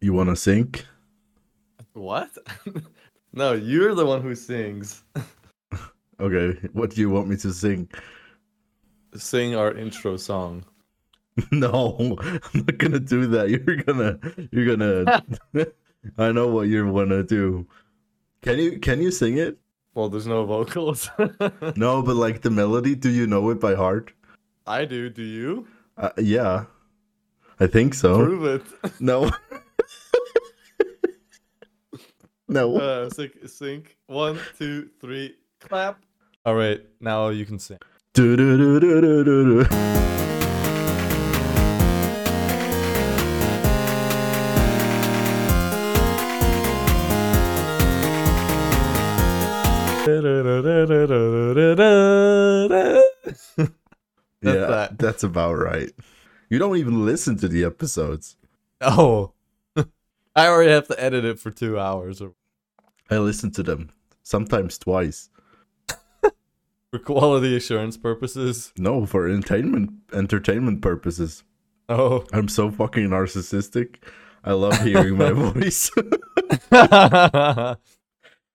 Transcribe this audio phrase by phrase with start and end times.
[0.00, 0.74] You wanna sing?
[1.92, 2.30] What?
[3.32, 5.02] no, you're the one who sings.
[6.20, 7.88] Okay, what do you want me to sing?
[9.14, 10.64] Sing our intro song.
[11.52, 13.48] No, I'm not gonna do that.
[13.50, 14.18] You're gonna,
[14.50, 15.22] you're gonna.
[16.18, 17.68] I know what you wanna do.
[18.42, 19.58] Can you can you sing it?
[19.94, 21.08] Well, there's no vocals.
[21.76, 24.12] No, but like the melody, do you know it by heart?
[24.66, 25.08] I do.
[25.08, 25.68] Do you?
[25.96, 26.64] Uh, yeah,
[27.60, 28.16] I think so.
[28.16, 29.00] Prove it.
[29.00, 29.30] No.
[32.48, 32.76] No.
[32.76, 33.96] Uh, sync, sync.
[34.06, 35.36] One, two, three.
[35.60, 36.00] Clap.
[36.44, 37.78] All right, now you can sing.
[38.14, 39.66] Do-do-do-do-do-do-do.
[54.40, 54.98] Yeah, that.
[54.98, 55.90] that's about right.
[56.48, 58.36] You don't even listen to the episodes.
[58.80, 59.32] Oh,
[60.38, 62.22] I already have to edit it for two hours
[63.10, 63.90] I listen to them
[64.22, 65.30] sometimes twice.
[66.92, 68.72] for quality assurance purposes.
[68.78, 71.42] No, for entertainment entertainment purposes.
[71.88, 73.96] Oh, I'm so fucking narcissistic.
[74.44, 75.90] I love hearing my voice.
[76.70, 77.76] you're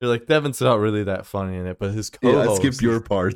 [0.10, 2.62] like Devin's not really that funny in it, but his yeah, co-host.
[2.62, 3.36] skip your part.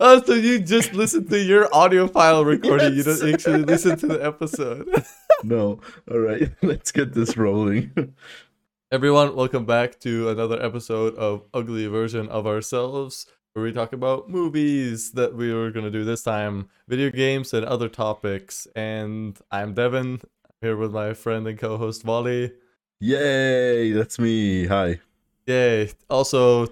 [0.00, 2.94] Oh, so you just listen to your audio file recording.
[2.94, 4.88] You don't actually listen to the episode.
[5.42, 5.80] no.
[6.10, 7.92] All right, let's get this rolling.
[8.92, 14.30] Everyone, welcome back to another episode of Ugly Version of Ourselves, where we talk about
[14.30, 18.66] movies that we were going to do this time, video games, and other topics.
[18.76, 20.20] And I'm Devin,
[20.60, 22.52] here with my friend and co host, Wally.
[23.00, 24.66] Yay, that's me.
[24.66, 25.00] Hi.
[25.46, 25.90] Yay.
[26.08, 26.68] Also, I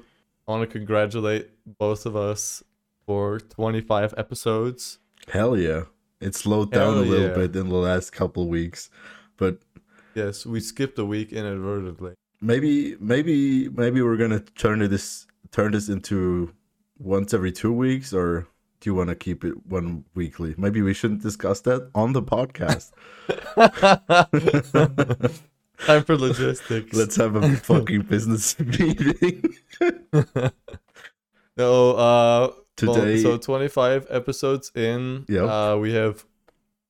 [0.46, 2.62] want to congratulate both of us
[3.06, 4.98] for 25 episodes.
[5.28, 5.82] Hell yeah.
[6.20, 7.34] It slowed Hell down a little yeah.
[7.34, 8.90] bit in the last couple weeks,
[9.36, 9.58] but
[10.14, 12.14] Yes, we skipped a week inadvertently.
[12.40, 16.52] maybe maybe maybe we're gonna turn this turn this into
[16.98, 18.46] once every two weeks or
[18.80, 22.22] do you want to keep it one weekly maybe we shouldn't discuss that on the
[22.22, 22.92] podcast
[25.86, 26.94] Time for logistics.
[26.96, 29.42] let's have a fucking business meeting
[31.56, 32.52] No, uh,
[32.82, 35.24] well, today so 25 episodes in.
[35.28, 35.48] Yep.
[35.48, 36.24] Uh, we have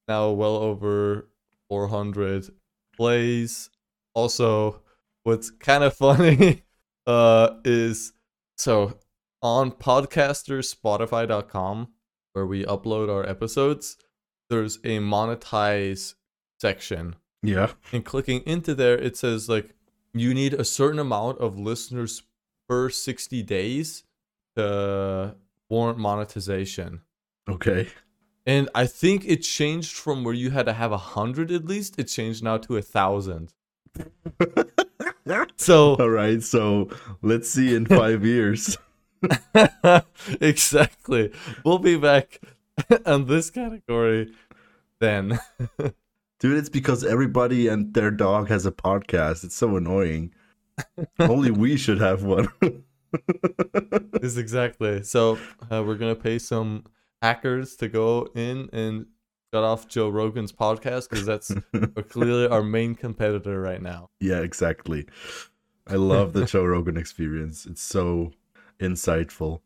[0.08, 1.28] now well over
[1.68, 2.48] 400
[2.96, 3.68] plays.
[4.14, 4.80] Also,
[5.24, 6.62] what's kind of funny
[7.06, 8.12] uh, is
[8.56, 8.98] so
[9.42, 11.88] on podcasterspotify.com,
[12.32, 13.96] where we upload our episodes,
[14.48, 16.14] there's a monetize
[16.60, 17.16] section.
[17.42, 19.74] yeah And clicking into there, it says like
[20.14, 22.22] you need a certain amount of listeners
[22.68, 24.04] per 60 days
[24.56, 25.34] to
[25.68, 27.00] warrant monetization.
[27.48, 27.88] okay
[28.46, 31.98] And I think it changed from where you had to have a hundred at least.
[31.98, 33.52] It changed now to a thousand.
[35.56, 36.90] So all right so
[37.22, 38.76] let's see in five years
[40.40, 41.32] exactly,
[41.64, 42.40] we'll be back
[43.06, 44.32] on this category
[45.00, 45.38] then.
[46.40, 50.34] dude it's because everybody and their dog has a podcast it's so annoying
[51.18, 52.48] only we should have one
[54.22, 55.02] Is exactly.
[55.02, 55.38] So
[55.70, 56.84] uh, we're gonna pay some
[57.22, 59.06] hackers to go in and
[59.52, 61.52] shut off Joe Rogan's podcast because that's
[62.08, 64.10] clearly our main competitor right now.
[64.20, 65.06] Yeah, exactly.
[65.86, 67.66] I love the Joe Rogan experience.
[67.66, 68.32] It's so
[68.80, 69.60] insightful.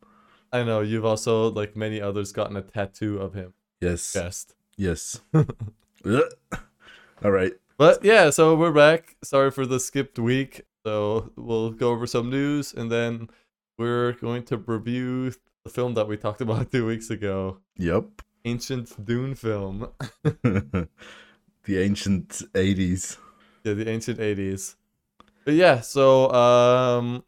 [0.53, 3.55] I know you've also, like many others, gotten a tattoo of him.
[3.81, 4.13] Yes.
[4.13, 4.55] Best.
[4.77, 5.21] Yes.
[5.35, 6.23] All
[7.23, 7.53] right.
[7.77, 9.17] But yeah, so we're back.
[9.23, 10.63] Sorry for the skipped week.
[10.89, 13.29] So we'll go over some news and then
[13.77, 17.59] we're going to review the film that we talked about two weeks ago.
[17.77, 18.23] Yep.
[18.47, 19.91] Ancient Dune film.
[20.23, 20.89] the
[21.69, 23.19] ancient 80s.
[23.65, 24.77] Yeah, the ancient 80s.
[25.45, 27.23] But yeah, so um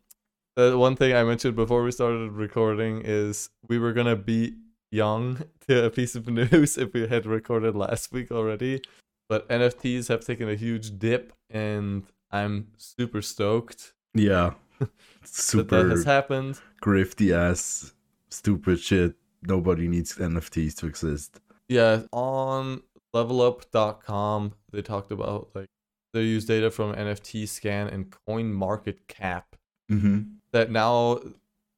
[0.57, 4.55] the one thing I mentioned before we started recording is we were gonna be
[4.91, 8.81] young to a piece of news if we had recorded last week already.
[9.29, 14.55] But NFTs have taken a huge dip and I'm super stoked Yeah.
[14.79, 14.89] that
[15.23, 16.61] that Super has happened.
[16.83, 17.93] grifty ass,
[18.31, 19.15] stupid shit.
[19.43, 21.41] Nobody needs NFTs to exist.
[21.69, 22.83] Yeah, on
[23.15, 25.67] levelup.com they talked about like
[26.13, 29.45] they use data from NFTScan and CoinMarketCap
[29.91, 30.21] Mm-hmm.
[30.53, 31.21] that now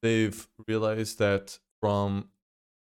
[0.02, 2.28] they've realized that from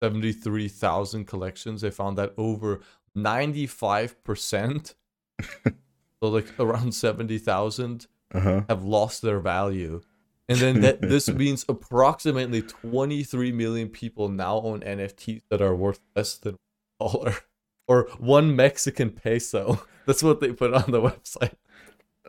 [0.03, 2.81] 73,000 collections, they found that over
[3.17, 4.95] 95%,
[6.23, 8.63] so like around 70,000, Uh huh.
[8.69, 10.01] have lost their value.
[10.49, 16.01] And then that this means approximately 23 million people now own NFTs that are worth
[16.17, 16.57] less than
[17.01, 17.35] a dollar.
[17.87, 19.83] or one Mexican peso.
[20.07, 21.55] That's what they put on the website.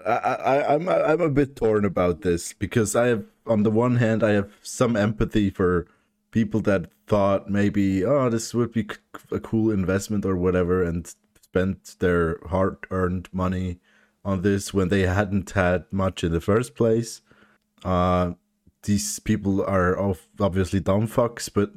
[0.05, 3.97] I, I I'm I'm a bit torn about this because I have on the one
[3.97, 5.87] hand I have some empathy for
[6.31, 8.87] people that thought maybe oh this would be
[9.31, 11.13] a cool investment or whatever and
[11.49, 13.79] spent their hard-earned money
[14.23, 17.21] on this when they hadn't had much in the first place.
[17.83, 18.33] Uh,
[18.83, 19.97] these people are
[20.39, 21.71] obviously dumb fucks, but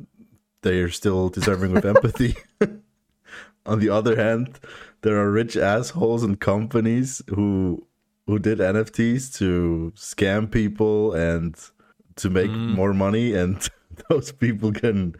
[0.62, 2.36] they are still deserving of empathy.
[3.66, 4.60] on the other hand,
[5.00, 7.86] there are rich assholes and companies who
[8.26, 11.56] who did NFTs to scam people and
[12.16, 12.74] to make mm.
[12.74, 13.68] more money, and
[14.08, 15.16] those people can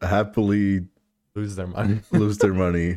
[0.00, 0.86] happily
[1.34, 2.00] lose their money.
[2.12, 2.96] lose their money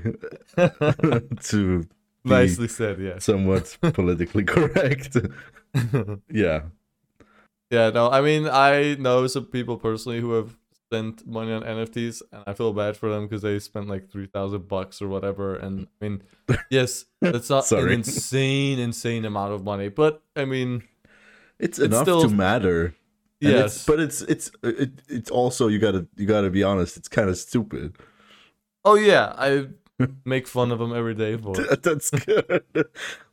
[1.44, 1.88] to
[2.24, 3.20] nicely said, yeah.
[3.20, 5.18] Somewhat politically correct.
[6.30, 6.62] yeah.
[7.72, 10.56] Yeah, no, I mean, I know some people personally who have
[10.94, 14.28] spent money on NFTs, and I feel bad for them because they spent like three
[14.28, 15.56] thousand bucks or whatever.
[15.56, 16.24] And I mean,
[16.70, 20.84] yes, that's not an insane, insane amount of money, but I mean,
[21.58, 22.94] it's, it's enough still, to matter.
[23.40, 26.98] yes, it's, but it's it's it, it's also you gotta you gotta be honest.
[26.98, 27.98] It's kind of stupid.
[28.86, 29.68] Oh yeah, I
[30.26, 31.82] make fun of them every day for it.
[31.84, 32.64] That's good.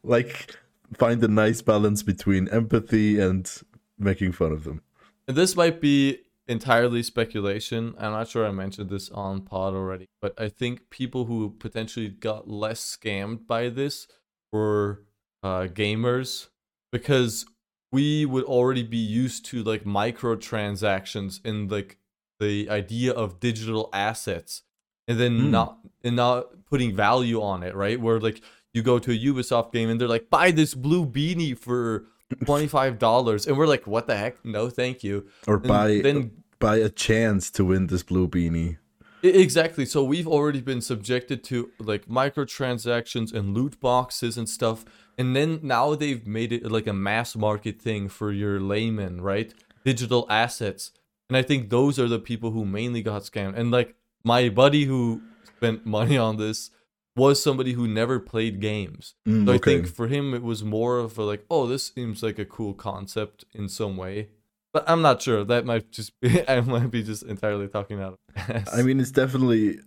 [0.02, 0.56] like
[0.98, 3.50] find a nice balance between empathy and
[3.98, 4.82] making fun of them.
[5.28, 6.18] And this might be
[6.48, 7.94] entirely speculation.
[7.98, 12.08] I'm not sure I mentioned this on pod already, but I think people who potentially
[12.08, 14.08] got less scammed by this
[14.52, 15.04] were
[15.44, 16.48] uh, gamers
[16.90, 17.46] because
[17.92, 21.98] we would already be used to like microtransactions in like
[22.40, 24.62] the idea of digital assets
[25.10, 25.50] and then mm.
[25.50, 28.00] not and not putting value on it, right?
[28.00, 28.40] Where like
[28.72, 32.06] you go to a Ubisoft game and they're like, buy this blue beanie for
[32.46, 34.44] twenty five dollars, and we're like, what the heck?
[34.44, 35.26] No, thank you.
[35.48, 36.30] Or and buy then
[36.60, 38.76] buy a chance to win this blue beanie.
[39.22, 39.84] Exactly.
[39.84, 44.84] So we've already been subjected to like microtransactions and loot boxes and stuff.
[45.18, 49.52] And then now they've made it like a mass market thing for your layman, right?
[49.84, 50.92] Digital assets.
[51.28, 53.58] And I think those are the people who mainly got scammed.
[53.58, 53.94] And like
[54.24, 56.70] my buddy who spent money on this
[57.16, 59.14] was somebody who never played games.
[59.26, 62.22] Mm, so I think for him it was more of a like, oh, this seems
[62.22, 64.28] like a cool concept in some way.
[64.72, 65.44] But I'm not sure.
[65.44, 68.70] That might just be I might be just entirely talking out of ass.
[68.72, 69.80] I mean it's definitely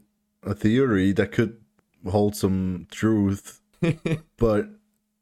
[0.43, 1.57] a theory that could
[2.09, 3.61] hold some truth.
[4.37, 4.67] but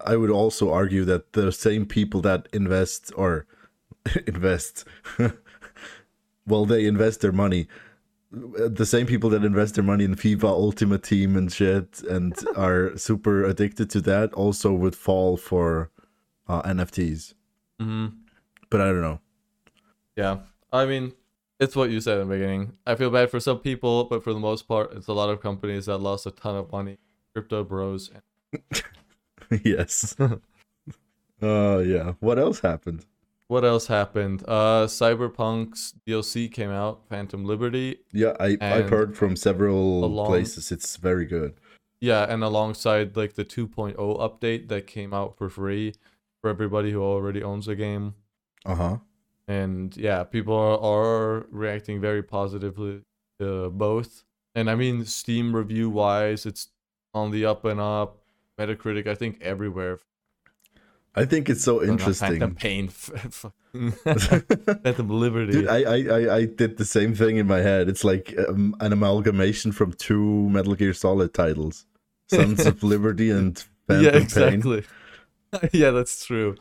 [0.04, 3.46] I would also argue that the same people that invest or
[4.28, 4.86] invest
[6.48, 7.68] well they invest their money
[8.32, 12.98] the same people that invest their money in FIFA Ultimate Team and shit and are
[12.98, 15.92] super addicted to that also would fall for
[16.48, 17.34] uh, NFTs.
[17.82, 18.16] Mm-hmm.
[18.70, 19.20] But I don't know.
[20.16, 20.40] Yeah,
[20.72, 21.14] I mean,
[21.60, 22.74] it's what you said in the beginning.
[22.88, 25.42] I feel bad for some people, but for the most part, it's a lot of
[25.42, 26.98] companies that lost a ton of money.
[27.34, 28.12] Crypto bros.
[29.64, 30.16] yes.
[31.42, 32.14] uh yeah.
[32.20, 33.06] What else happened?
[33.52, 34.46] What else happened?
[34.48, 37.98] Uh, Cyberpunk's DLC came out, Phantom Liberty.
[38.14, 41.56] Yeah, I I've heard from several along, places it's very good.
[42.00, 45.96] Yeah, and alongside like the 2.0 update that came out for free
[46.40, 48.16] for everybody who already owns the game.
[48.66, 48.98] Uh huh.
[49.50, 53.02] And yeah, people are, are reacting very positively
[53.42, 54.24] to both.
[54.56, 56.70] And I mean, Steam review wise, it's
[57.14, 58.20] on the up and up.
[58.58, 60.00] Metacritic, I think everywhere
[61.14, 62.40] I think it's so interesting.
[62.40, 63.54] Phantom Pain, Phantom
[65.10, 65.52] Liberty.
[65.52, 67.90] Dude, I, I, I did the same thing in my head.
[67.90, 71.86] It's like um, an amalgamation from two Metal Gear Solid titles,
[72.28, 74.84] Sons of Liberty and Phantom yeah, exactly.
[75.52, 75.70] Pain.
[75.74, 76.56] yeah, that's true.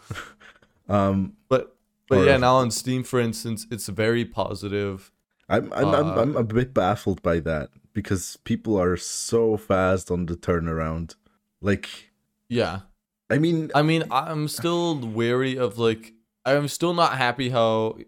[0.88, 1.76] Um, but
[2.08, 5.12] but or, yeah, now on Steam, for instance, it's very positive.
[5.48, 10.10] I'm I'm, uh, I'm I'm a bit baffled by that because people are so fast
[10.10, 11.14] on the turnaround.
[11.60, 12.10] Like,
[12.48, 12.80] yeah,
[13.30, 16.12] I mean, I mean, I'm still wary of like,
[16.44, 17.98] I'm still not happy how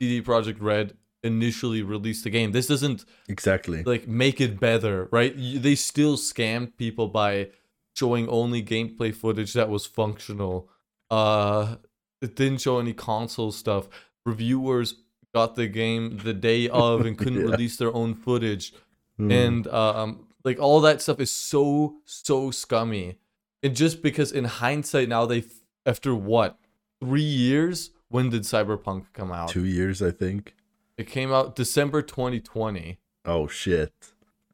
[0.00, 2.52] CD Projekt Red initially released the game.
[2.52, 5.34] This doesn't exactly like make it better, right?
[5.36, 7.48] They still scammed people by
[7.94, 10.68] showing only gameplay footage that was functional.
[11.10, 11.76] Uh,
[12.22, 13.88] it didn't show any console stuff.
[14.24, 14.94] Reviewers
[15.34, 17.50] got the game the day of and couldn't yeah.
[17.50, 18.72] release their own footage,
[19.18, 19.32] mm.
[19.32, 23.18] and um, like all that stuff is so so scummy
[23.62, 25.44] and just because in hindsight now they
[25.86, 26.58] after what
[27.00, 27.90] three years?
[28.10, 29.50] When did cyberpunk come out?
[29.50, 30.54] Two years i think.
[30.96, 33.92] It came out december 2020 oh shit.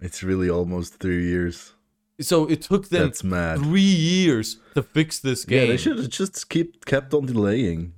[0.00, 1.72] It's really almost three years.
[2.20, 3.58] So it took them That's mad.
[3.58, 7.92] three years to fix this game yeah they should have just keep kept on delaying.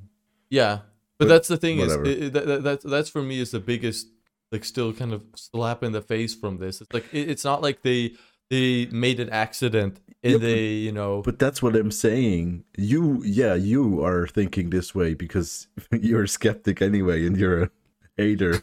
[0.48, 0.80] Yeah
[1.18, 2.04] but, but that's the thing whatever.
[2.04, 4.08] is it, that, that, that's for me is the biggest
[4.52, 6.80] like still kind of slap in the face from this.
[6.80, 8.12] It's like it, it's not like they
[8.50, 12.64] they made an accident and Yeah, they you know But that's what I'm saying.
[12.76, 17.70] You, yeah, you are thinking this way because you're a skeptic anyway, and you're a
[18.16, 18.62] hater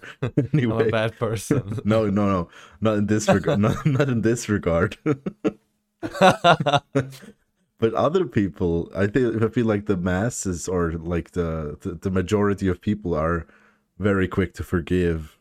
[0.53, 1.79] anyway I'm a bad person.
[1.85, 2.49] No, no, no,
[2.81, 3.59] not in this regard.
[3.59, 4.97] not, not in this regard.
[6.01, 12.11] but other people, I think, I feel like the masses or like the, the the
[12.11, 13.47] majority of people are
[13.99, 15.37] very quick to forgive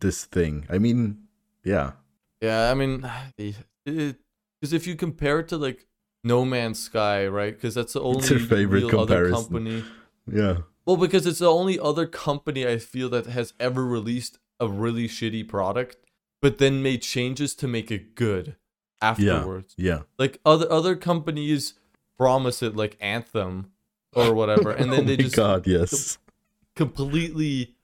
[0.00, 0.66] this thing.
[0.70, 1.18] I mean,
[1.64, 1.92] yeah,
[2.40, 3.02] yeah, I mean,
[3.86, 5.86] because if you compare it to like
[6.24, 7.54] No Man's Sky, right?
[7.54, 9.84] Because that's the only It's your favorite real other company.
[10.30, 14.68] yeah, Well, because it's the only other company I feel that has ever released a
[14.68, 15.96] really shitty product,
[16.42, 18.56] but then made changes to make it good
[19.00, 19.74] afterwards.
[19.76, 20.00] yeah.
[20.18, 21.74] Like other other companies
[22.18, 23.70] promise it, like Anthem
[24.14, 26.18] or whatever, and then oh they just God, yes,
[26.74, 27.75] completely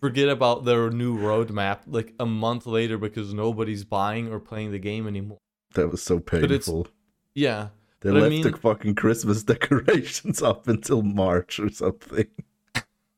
[0.00, 4.78] forget about their new roadmap like a month later because nobody's buying or playing the
[4.78, 5.38] game anymore.
[5.74, 6.88] that was so painful.
[7.34, 7.68] Yeah.
[8.00, 12.26] They but I left the fucking Christmas decorations up until March or something.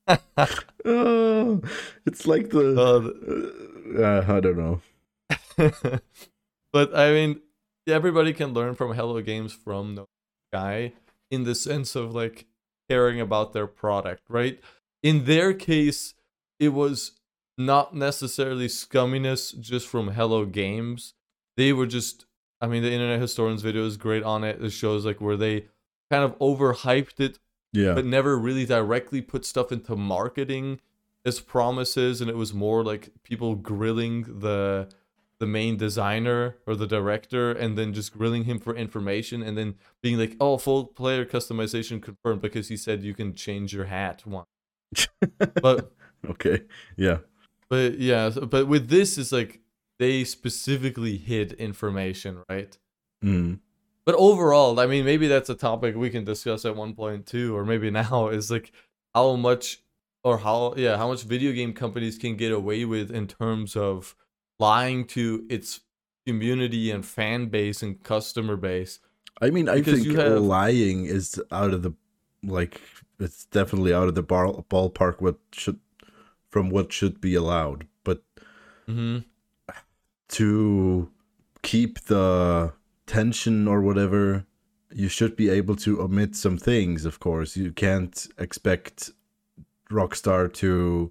[0.84, 1.62] oh,
[2.04, 3.22] it's like the
[3.96, 4.80] Uh, uh, I don't know.
[6.72, 7.40] but I mean,
[7.86, 10.06] everybody can learn from Hello Games from No
[10.52, 10.92] Guy
[11.30, 12.46] in the sense of like
[12.88, 14.60] caring about their product, right?
[15.02, 16.14] In their case,
[16.58, 17.12] it was
[17.56, 21.14] not necessarily scumminess just from Hello Games.
[21.56, 22.26] They were just,
[22.60, 24.62] I mean, the Internet Historian's video is great on it.
[24.62, 25.66] It shows like where they
[26.10, 27.38] kind of overhyped it
[27.72, 30.80] Yeah, but never really directly put stuff into marketing
[31.24, 34.88] as promises and it was more like people grilling the
[35.40, 39.74] the main designer or the director and then just grilling him for information and then
[40.02, 44.22] being like oh full player customization confirmed because he said you can change your hat
[44.26, 44.46] once
[45.62, 45.92] but
[46.30, 46.62] okay,
[46.96, 47.18] yeah,
[47.68, 49.60] but yeah so- but with this is like
[49.98, 52.76] they specifically hid information right
[53.24, 53.58] mm.
[54.06, 57.56] But overall, I mean, maybe that's a topic we can discuss at one point too,
[57.56, 58.70] or maybe now is like
[59.14, 59.80] how much
[60.22, 64.14] or how yeah how much video game companies can get away with in terms of
[64.58, 65.80] lying to its
[66.26, 68.98] community and fan base and customer base.
[69.40, 71.92] I mean, I Because think have- lying is out of the
[72.42, 72.80] like
[73.18, 75.22] it's definitely out of the bar- ballpark.
[75.22, 75.80] What should
[76.54, 78.22] from what should be allowed, but
[78.86, 79.18] hmm
[80.28, 81.10] to
[81.62, 82.72] keep the
[83.08, 84.46] tension or whatever,
[84.92, 87.56] you should be able to omit some things, of course.
[87.56, 89.10] You can't expect
[89.90, 91.10] Rockstar to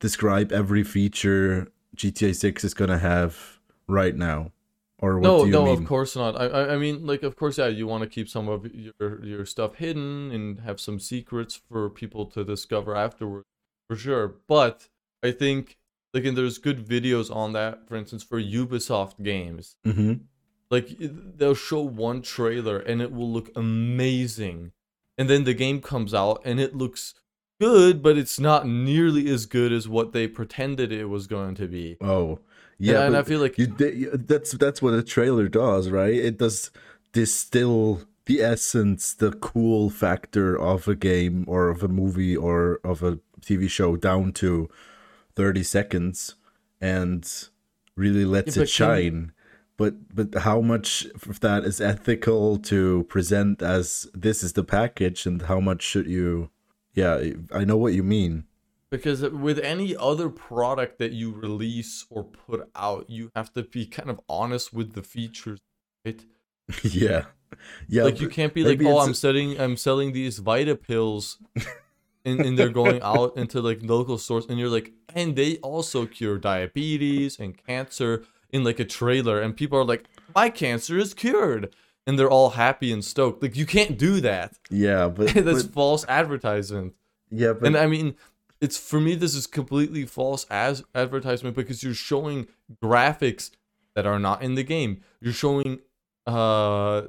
[0.00, 4.52] describe every feature GTA 6 is going to have right now.
[4.98, 5.78] Or what No, do you no, mean?
[5.82, 6.40] of course not.
[6.40, 9.24] I, I, I mean, like, of course, yeah, you want to keep some of your
[9.24, 13.46] your stuff hidden and have some secrets for people to discover afterwards,
[13.92, 14.34] for sure.
[14.48, 14.88] But
[15.22, 15.76] I think,
[16.14, 17.86] like, and there's good videos on that.
[17.88, 20.14] For instance, for Ubisoft games, hmm
[20.70, 20.96] like
[21.36, 24.72] they'll show one trailer and it will look amazing,
[25.18, 27.12] and then the game comes out and it looks
[27.60, 31.68] good, but it's not nearly as good as what they pretended it was going to
[31.68, 31.98] be.
[32.00, 32.38] Oh,
[32.78, 33.06] Yeah, yeah.
[33.06, 33.66] and I feel like you,
[34.14, 36.14] that's that's what a trailer does, right?
[36.14, 36.70] It does
[37.12, 43.02] distill the essence, the cool factor of a game or of a movie or of
[43.02, 44.68] a TV show down to
[45.36, 46.34] 30 seconds
[46.80, 47.48] and
[47.96, 49.32] really lets Yeah, it shine.
[49.76, 55.26] But but how much of that is ethical to present as this is the package
[55.26, 56.50] and how much should you
[56.94, 58.44] Yeah, I know what you mean.
[58.90, 63.86] Because with any other product that you release or put out, you have to be
[63.86, 65.60] kind of honest with the features,
[66.04, 66.22] right?
[66.82, 67.24] yeah.
[67.88, 68.04] Yeah.
[68.04, 71.38] like you can't be like, "Oh, I'm selling, I'm selling these Vita pills,"
[72.24, 76.06] and, and they're going out into like local stores, and you're like, and they also
[76.06, 81.14] cure diabetes and cancer in like a trailer, and people are like, "My cancer is
[81.14, 81.74] cured,"
[82.06, 83.42] and they're all happy and stoked.
[83.42, 84.58] Like you can't do that.
[84.70, 86.94] Yeah, but, That's but false advertisement.
[87.30, 88.14] yeah, but and I mean,
[88.60, 89.14] it's for me.
[89.14, 92.46] This is completely false as advertisement because you're showing
[92.82, 93.50] graphics
[93.94, 95.00] that are not in the game.
[95.20, 95.80] You're showing
[96.26, 97.02] uh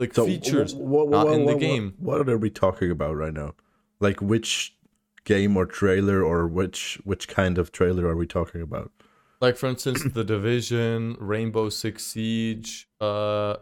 [0.00, 1.94] like So, features wh- wh- wh- not in wh- the game.
[1.98, 3.54] What are we talking about right now?
[4.00, 4.76] Like which
[5.24, 8.92] game or trailer or which which kind of trailer are we talking about?
[9.40, 13.56] Like for instance, The Division, Rainbow Six Siege, uh,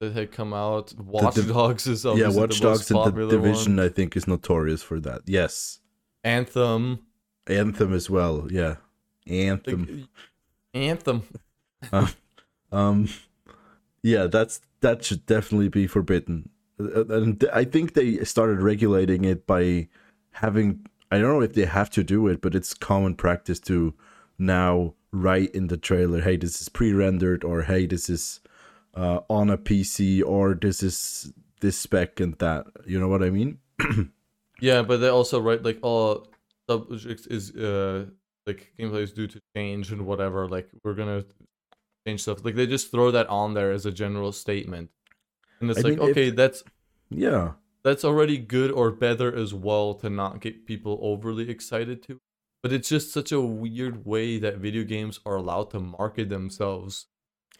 [0.00, 0.94] that had come out.
[0.98, 3.86] Watch Div- Dogs is yeah, obviously Watch the most Dogs and the Division one.
[3.86, 5.22] I think is notorious for that.
[5.26, 5.80] Yes.
[6.24, 7.00] Anthem,
[7.46, 8.48] Anthem as well.
[8.50, 8.76] Yeah.
[9.26, 10.08] Anthem.
[10.74, 11.22] Anthem.
[12.72, 13.08] Um
[14.00, 16.50] yeah, that's that should definitely be forbidden.
[16.80, 19.88] Uh, And I think they started regulating it by
[20.32, 23.94] having I don't know if they have to do it, but it's common practice to
[24.38, 28.40] now write in the trailer, hey, this is pre-rendered or hey, this is
[28.94, 32.66] uh, on a PC or this is this spec and that.
[32.86, 33.58] You know what I mean?
[34.60, 36.26] Yeah, but they also write like oh
[36.68, 38.06] subject is uh
[38.46, 40.46] like gameplay is due to change and whatever.
[40.48, 41.24] Like we're gonna
[42.06, 42.44] change stuff.
[42.44, 44.90] Like they just throw that on there as a general statement,
[45.60, 46.62] and it's I like mean, if- okay, that's
[47.10, 47.52] Yeah.
[47.82, 52.18] that's already good or better as well to not get people overly excited to.
[52.62, 57.06] But it's just such a weird way that video games are allowed to market themselves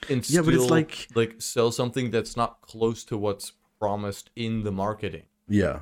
[0.09, 4.63] and Yeah, but it's like- like sell something that's not close to what's promised in
[4.63, 5.25] the marketing.
[5.49, 5.81] Yeah,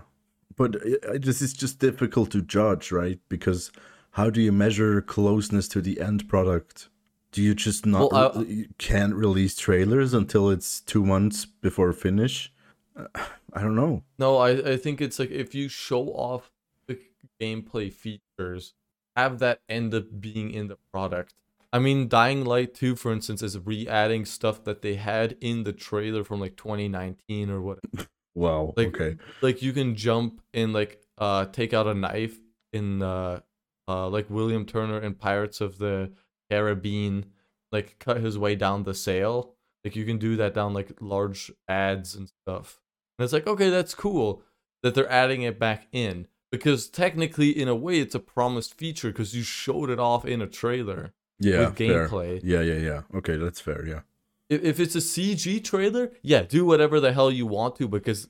[0.56, 3.18] but uh, this is just difficult to judge, right?
[3.28, 3.70] Because
[4.12, 6.88] how do you measure closeness to the end product?
[7.32, 11.44] Do you just not Well, I- re- you can't release trailers until it's two months
[11.44, 12.52] before finish?
[12.96, 13.06] Uh,
[13.52, 14.02] I don't know.
[14.18, 16.50] No, I, I think it's like if you show off
[16.86, 16.98] the
[17.40, 18.74] gameplay features,
[19.16, 21.34] have that end up being in the product.
[21.72, 25.64] I mean, Dying Light 2, for instance, is re adding stuff that they had in
[25.64, 27.78] the trailer from like 2019 or what.
[28.34, 28.72] Wow.
[28.76, 29.16] Like, okay.
[29.42, 32.38] like you can jump and like uh take out a knife
[32.72, 33.40] in uh
[33.88, 36.12] uh like William Turner and Pirates of the
[36.50, 37.26] Caribbean,
[37.72, 39.54] like cut his way down the sail.
[39.84, 42.80] Like you can do that down like large ads and stuff.
[43.18, 44.42] And it's like, okay, that's cool
[44.82, 46.26] that they're adding it back in.
[46.50, 50.40] Because technically, in a way, it's a promised feature because you showed it off in
[50.40, 51.66] a trailer Yeah.
[51.68, 52.08] with fair.
[52.08, 52.40] gameplay.
[52.42, 53.02] Yeah, yeah, yeah.
[53.14, 53.86] Okay, that's fair.
[53.86, 54.00] Yeah.
[54.48, 58.28] If, if it's a CG trailer, yeah, do whatever the hell you want to because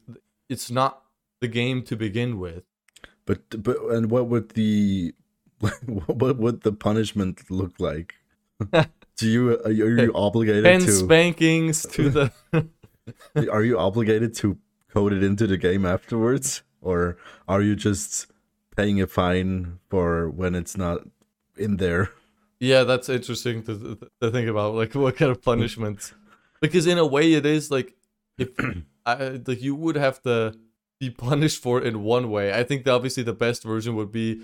[0.48, 1.04] it's not
[1.40, 2.64] the game to begin with.
[3.25, 5.14] But but and what would the
[6.07, 8.15] what would the punishment look like?
[9.17, 12.33] Do you are you, obligated Ten to spankings to the.
[13.50, 14.59] are you obligated to
[14.91, 17.17] code it into the game afterwards or
[17.49, 18.27] are you just
[18.77, 21.00] paying a fine for when it's not
[21.57, 22.11] in there?
[22.61, 24.75] yeah, that's interesting to, to think about.
[24.75, 26.12] Like, what kind of punishments?
[26.61, 27.95] Because in a way, it is like
[28.37, 28.50] if
[29.07, 30.55] I, like you would have to
[30.99, 32.53] be punished for it in one way.
[32.53, 34.42] I think that obviously the best version would be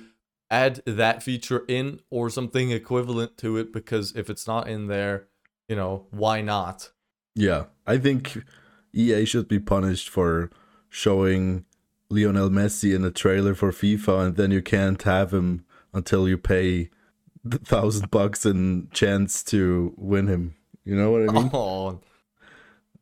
[0.54, 3.72] add that feature in or something equivalent to it.
[3.72, 5.28] Because if it's not in there,
[5.68, 6.90] you know, why not?
[7.34, 8.44] Yeah, I think
[8.92, 10.50] EA should be punished for
[10.88, 11.64] showing
[12.08, 16.38] Lionel Messi in a trailer for FIFA, and then you can't have him until you
[16.38, 16.90] pay
[17.42, 20.54] the thousand bucks and chance to win him.
[20.84, 21.50] You know what I mean?
[21.52, 22.00] Oh,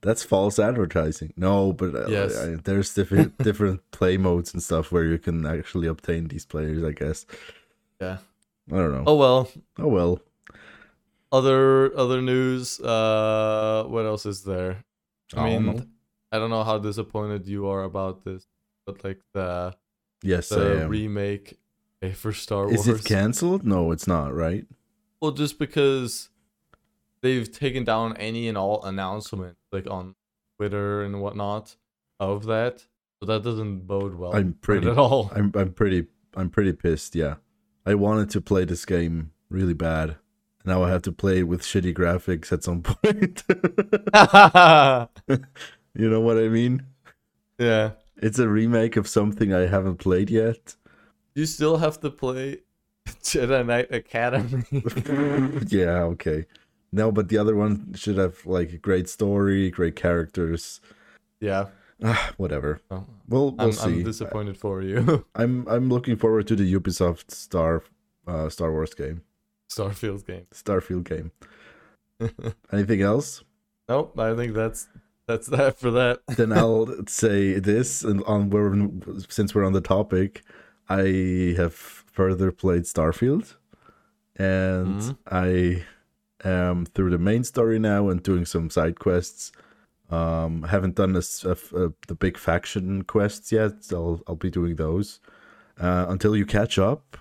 [0.03, 1.33] That's false advertising.
[1.37, 2.37] No, but uh, Yes.
[2.37, 6.83] I- there's different different play modes and stuff where you can actually obtain these players.
[6.85, 7.25] I guess.
[8.01, 8.19] yeah.
[8.71, 9.05] I don't know.
[9.07, 9.49] Oh well.
[9.79, 10.21] oh well.
[11.31, 12.79] Other other news.
[12.81, 14.85] Uh, what else is there?
[15.35, 15.83] I I mean, know.
[16.31, 18.47] I don't know how disappointed you are about this,
[18.87, 19.75] but like the
[20.23, 21.59] Yes, I the remake
[22.03, 22.87] eh, for Star Wars.
[22.87, 23.65] Is it canceled?
[23.65, 24.35] No, it's not.
[24.35, 24.67] Right?
[25.21, 26.29] well, just because
[27.23, 30.15] they've taken down any and all announcement like on
[30.59, 31.77] Twitter and whatnot
[32.21, 32.87] of that,
[33.21, 34.35] so that doesn't bode well.
[34.37, 35.31] I'm pretty- at all.
[35.35, 36.07] I'm I'm pretty
[36.37, 37.15] I'm pretty pissed.
[37.15, 37.37] Yeah,
[37.87, 40.17] I wanted to play this game really bad.
[40.65, 43.43] Now I have to play with shitty graphics at some point.
[45.95, 46.87] you know what I mean?
[47.59, 50.77] yeah, It's a remake of something I haven't played yet.
[51.35, 52.59] you still have to play
[53.23, 54.65] Jedi Knight Academy.
[55.69, 56.47] yeah, okay.
[56.93, 60.81] No, but the other one should have like a great story, great characters.
[61.41, 61.67] yeah,
[62.05, 62.81] Ah, whatever.
[62.91, 63.85] well, We'll we'll I'm, see.
[64.01, 65.25] I'm disappointed for you.
[65.35, 67.83] I'm I'm looking forward to the Ubisoft Star
[68.27, 69.23] uh, Star Wars game,
[69.71, 70.47] Starfield game.
[70.53, 71.31] Starfield game.
[72.73, 73.43] Anything else?
[73.89, 74.89] Nope, I think that's
[75.27, 76.21] that's that for that.
[76.37, 78.73] then I'll say this, and on where
[79.29, 80.43] since we're on the topic,
[80.89, 83.57] I have further played Starfield,
[84.37, 85.17] and Mhm.
[85.31, 85.85] I
[86.45, 89.53] am through the main story now and doing some side quests.
[90.11, 93.85] Um, haven't done uh, f- uh, the big faction quests yet.
[93.85, 95.21] So I'll I'll be doing those
[95.81, 97.17] uh, until you catch up,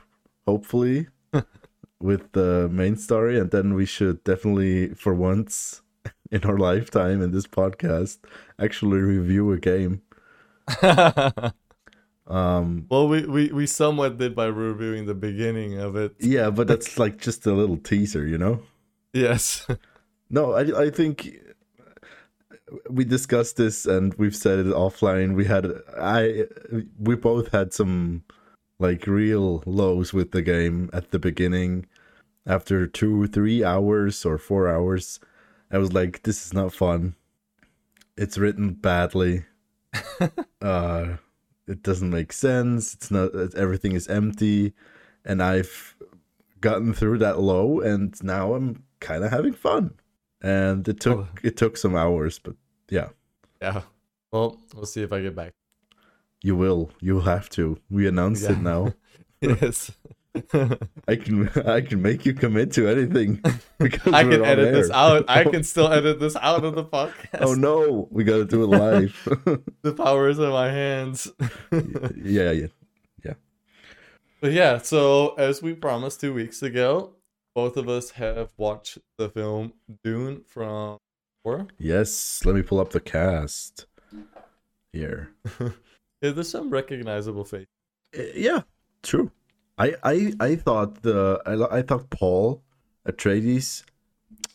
[0.46, 1.08] hopefully,
[2.00, 5.82] with the main story, and then we should definitely, for once
[6.32, 8.20] in our lifetime in this podcast,
[8.60, 10.02] actually review a game.
[12.28, 16.16] Um, well, we, we we somewhat did by reviewing the beginning of it.
[16.20, 18.62] yeah, but that's like just a little teaser, you know.
[19.14, 19.68] Yes.
[20.30, 21.38] No, I I think
[22.90, 25.36] we discussed this and we've said it offline.
[25.36, 25.66] We had
[26.00, 26.46] I
[27.00, 28.24] we both had some
[28.80, 31.88] like real lows with the game at the beginning.
[32.46, 35.20] After two, three hours or four hours,
[35.72, 37.16] I was like, "This is not fun.
[38.18, 39.46] It's written badly.
[40.62, 41.18] uh,
[41.68, 42.94] it doesn't make sense.
[42.96, 43.32] It's not.
[43.56, 44.74] Everything is empty."
[45.24, 45.96] And I've
[46.62, 49.92] gotten through that low, and now I'm kind of having fun.
[50.44, 51.28] and it took Oh.
[51.44, 52.56] it took some hours, but
[52.90, 53.10] yeah,
[53.62, 53.82] Yeah.
[54.32, 55.52] Well, we'll see if I get back.
[56.42, 56.90] you will.
[57.02, 57.78] You'll have to.
[57.90, 58.94] We announced it now.
[59.42, 59.92] yes.
[61.08, 63.42] I can I can make you commit to anything
[63.80, 65.26] because I can edit this out.
[65.28, 67.42] I can still edit this out of the podcast.
[67.42, 69.14] Oh no, we gotta do it live.
[69.84, 71.30] The power is in my hands.
[72.16, 72.68] Yeah, yeah,
[73.26, 73.34] yeah.
[74.40, 77.14] But yeah, so as we promised two weeks ago,
[77.56, 80.98] both of us have watched the film Dune from.
[81.80, 83.86] Yes, let me pull up the cast
[84.94, 85.30] here.
[86.24, 87.66] Yeah, there's some recognizable face.
[88.16, 88.62] Uh, Yeah,
[89.02, 89.32] true.
[89.80, 92.62] I I I thought the I, I thought Paul
[93.08, 93.84] Atreides.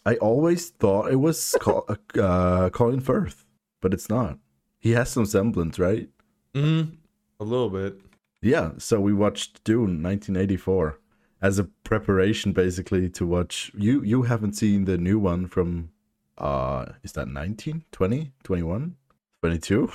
[0.04, 1.88] I always thought it was Col-
[2.20, 3.44] uh, Colin Firth,
[3.82, 4.38] but it's not.
[4.78, 6.08] He has some semblance, right?
[6.54, 6.94] Mm-hmm.
[7.40, 7.98] A little bit.
[8.40, 8.70] Yeah.
[8.78, 11.00] So we watched Dune, 1984,
[11.42, 13.70] as a preparation, basically, to watch.
[13.76, 15.90] You you haven't seen the new one from.
[16.38, 18.94] Uh, is that 19, 20, 21,
[19.40, 19.90] 22?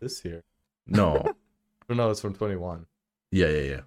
[0.00, 0.42] This year.
[0.88, 1.24] No.
[1.88, 2.86] No, it's from 21.
[3.32, 3.80] yeah, yeah, yeah.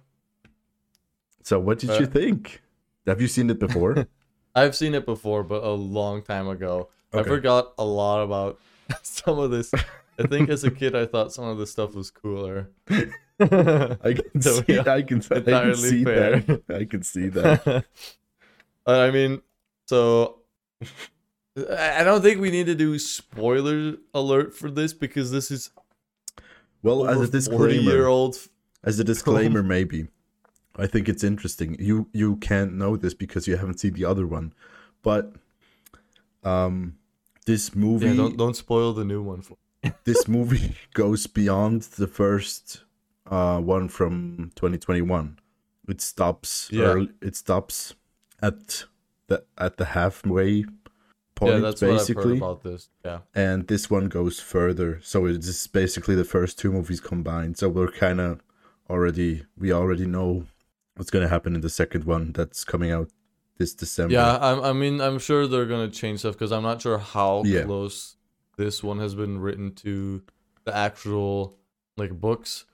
[1.42, 2.60] So what did you Uh, think?
[3.06, 4.06] Have you seen it before?
[4.54, 6.90] I've seen it before, but a long time ago.
[7.14, 8.58] I forgot a lot about
[9.02, 9.72] some of this.
[10.18, 12.68] I think as a kid, I thought some of this stuff was cooler.
[14.04, 14.78] I can So, see.
[14.78, 15.22] I can.
[15.30, 16.40] I can see fair.
[16.40, 16.62] that.
[16.68, 17.84] I can see that.
[18.86, 19.42] I mean,
[19.86, 20.40] so
[21.56, 25.70] I don't think we need to do spoiler alert for this because this is
[26.82, 28.36] Well, as a disclaimer, old.
[28.84, 30.08] as a disclaimer, maybe
[30.76, 31.76] I think it's interesting.
[31.78, 34.52] You you can't know this because you haven't seen the other one,
[35.02, 35.32] but
[36.42, 36.96] um,
[37.46, 39.42] this movie Yeah, don't don't spoil the new one.
[39.42, 39.56] For
[40.04, 42.84] this movie goes beyond the first
[43.30, 45.38] uh one from 2021.
[45.88, 46.68] It stops.
[46.72, 46.84] Yeah.
[46.84, 47.94] early- it stops
[48.42, 48.84] at
[49.28, 50.64] the at the halfway
[51.34, 52.36] point, yeah, that's what I've heard basically.
[52.36, 52.88] about this.
[53.04, 54.98] Yeah, and this one goes further.
[55.02, 57.56] So it's basically the first two movies combined.
[57.58, 58.40] So we're kind of
[58.88, 60.44] already we already know
[60.96, 63.08] what's gonna happen in the second one that's coming out
[63.58, 64.14] this December.
[64.14, 64.36] yeah.
[64.36, 67.64] I, I mean, I'm sure they're gonna change stuff because I'm not sure how Yeah.
[67.64, 68.16] close
[68.56, 70.22] this one has been written to
[70.64, 71.56] the actual
[71.96, 72.64] like books.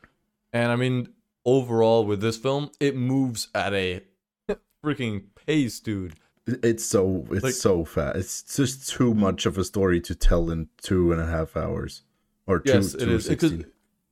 [0.52, 1.08] And I mean,
[1.44, 4.02] overall with this film, it moves at a
[4.84, 6.14] freaking pace, dude.
[6.46, 8.16] it's so it's Like- so fast.
[8.16, 12.02] It's just too much of a story to tell in two and a half hours
[12.46, 12.72] or two.
[12.74, 13.28] Yes, it two is.
[13.28, 13.52] Because,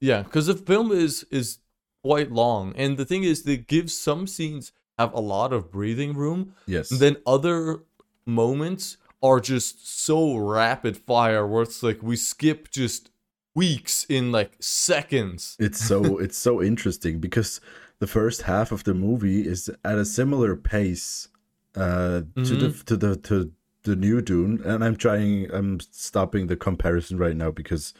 [0.00, 1.58] yeah, because the film is is
[2.02, 6.14] quite long, and the thing is, they give some scenes have a lot of breathing
[6.14, 6.90] room, Yes.
[6.90, 7.80] and then other
[8.26, 13.10] moments are just so rapid fire, where it's like we skip just
[13.54, 15.56] weeks in like seconds.
[15.60, 17.60] it's so it's so interesting because
[18.00, 21.28] the first half of the movie is at a similar pace
[21.76, 22.84] uh to the Mm-hmm.
[22.84, 23.52] to the to
[23.84, 27.92] the new dune and i'm trying i'm stopping the comparison right now because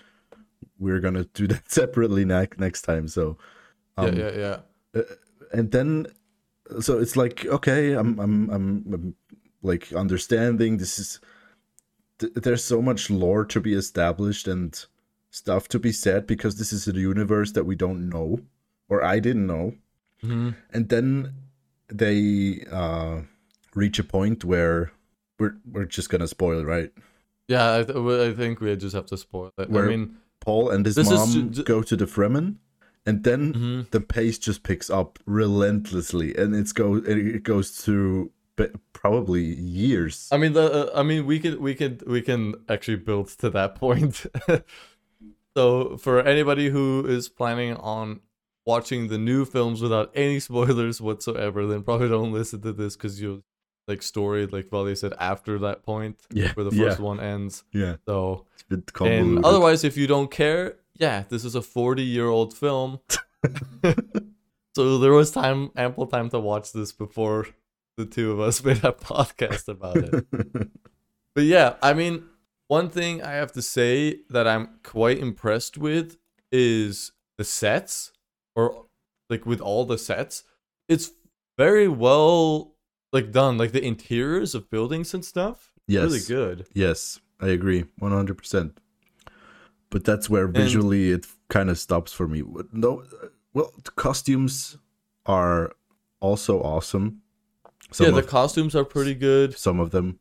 [0.79, 3.37] we're gonna do that separately next next time so
[3.97, 4.57] um, yeah, yeah,
[4.95, 5.03] yeah.
[5.53, 6.07] and then
[6.81, 9.15] so it's like okay I'm, I'm i'm i'm
[9.63, 11.21] like understanding this is
[12.19, 14.85] th- there's so much lore to be established and
[15.35, 18.39] stuff to be said because this is a universe that we don't know
[18.89, 19.75] or i didn't know
[20.21, 21.09] hmm and then
[22.03, 23.17] they uh
[23.75, 24.93] reach a point where
[25.41, 26.93] we're we're just gonna spoil right
[27.49, 29.69] Yeah, I, th- I think we just have to spoil it.
[29.69, 30.05] Where- I mean,
[30.41, 32.47] paul and his mom ju- go to the fremen
[33.05, 33.91] and then mhm.
[33.91, 38.31] the pace just picks up relentlessly and it's go it goes through
[38.93, 39.43] probably
[39.83, 43.29] years I mean the uh, I mean we could we could we can actually build
[43.43, 44.15] to that point.
[45.57, 48.21] so for anybody who is planning on
[48.67, 53.21] watching the new films without any spoilers whatsoever, then probably don't listen to this because
[53.21, 53.43] you'll
[53.87, 57.65] like story like Vali said after that point yeah where the yeah, first one ends.
[57.71, 61.63] yeah So it's a bit and otherwise, if you don't care, yeah, this is a
[61.63, 63.01] forty-year-old film.
[64.75, 67.47] so there was time, ample time to watch this before
[67.97, 70.25] the two of us made a podcast about it.
[71.35, 72.25] But yeah, I mean,
[72.69, 76.17] one thing I have to say that I'm quite impressed with
[76.51, 78.13] is the sets,
[78.55, 78.87] or
[79.29, 80.45] like with all the sets,
[80.89, 81.13] it's
[81.59, 82.75] very well
[83.13, 83.59] like done.
[83.59, 86.67] Like the interiors of buildings and stuff, yes really good.
[86.75, 88.73] yes i agree 100%
[89.91, 93.05] but that's where visually it kind of stops for me no
[93.53, 94.79] well the costumes
[95.27, 95.73] are
[96.21, 97.21] also awesome
[97.91, 99.57] some, yeah, the of, costumes are pretty good.
[99.57, 100.19] some of them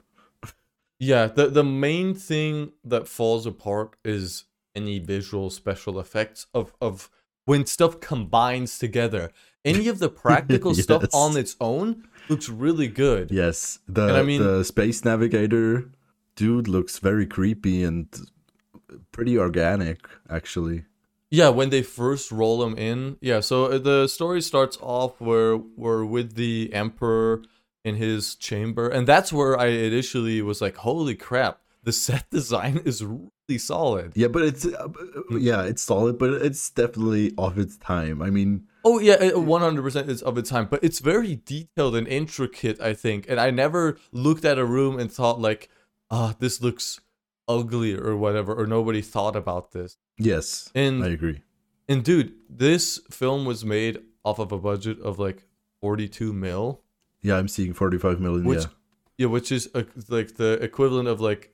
[1.11, 7.09] Yeah, the the main thing that falls apart is any visual special effects of of
[7.45, 9.31] when stuff combines together.
[9.65, 13.31] Any of the practical stuff on its own looks really good.
[13.31, 15.89] Yes, the And I mean- the space navigator
[16.35, 18.07] dude looks very creepy and
[19.11, 20.85] pretty organic, actually.
[21.29, 23.17] Yeah, when they first roll him in.
[23.21, 27.41] Yeah, so uh, the story starts off where we're with the emperor
[27.83, 32.81] in his chamber, and that's where I initially was like, "Holy crap, the set design
[32.85, 34.87] is really solid." Yeah, but it's uh,
[35.31, 35.41] Mm.
[35.41, 38.21] yeah, it's solid, but it's definitely of its time.
[38.21, 41.95] I mean, Oh yeah, one hundred percent is of its time, but it's very detailed
[41.95, 42.79] and intricate.
[42.81, 45.69] I think, and I never looked at a room and thought like,
[46.11, 46.99] "Ah, this looks
[47.47, 49.97] ugly" or whatever, or nobody thought about this.
[50.17, 51.41] yes, And I agree.
[51.89, 55.43] And dude, this film was made off of a budget of like
[55.81, 56.81] 42 mil.
[57.23, 58.43] Yeah, I'm seeing 45 million.
[58.43, 58.65] Which, yeah,
[59.17, 61.51] yeah, which is uh like the equivalent of like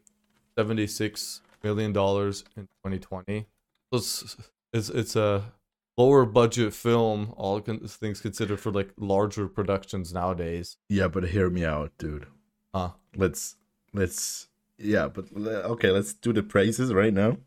[0.57, 3.45] 76 million dollars in 2020.
[3.93, 4.37] So it's,
[4.73, 5.43] it's it's a
[5.97, 10.77] lower budget film, all con- things considered, for like larger productions nowadays.
[10.89, 12.25] yeah, but hear me out, dude.
[12.73, 12.91] Huh.
[13.15, 13.55] Let's
[13.93, 17.37] let's yeah, but okay, let's do the praises right now,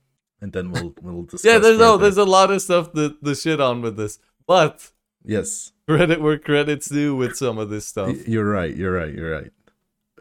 [0.41, 1.45] and then we'll we'll discuss.
[1.45, 4.91] Yeah, there's no, there's a lot of stuff that the shit on with this, but
[5.25, 5.73] yes.
[5.89, 8.27] credit where credit's due with some of this stuff.
[8.29, 8.75] You're right.
[8.75, 9.13] You're right.
[9.15, 9.51] You're right.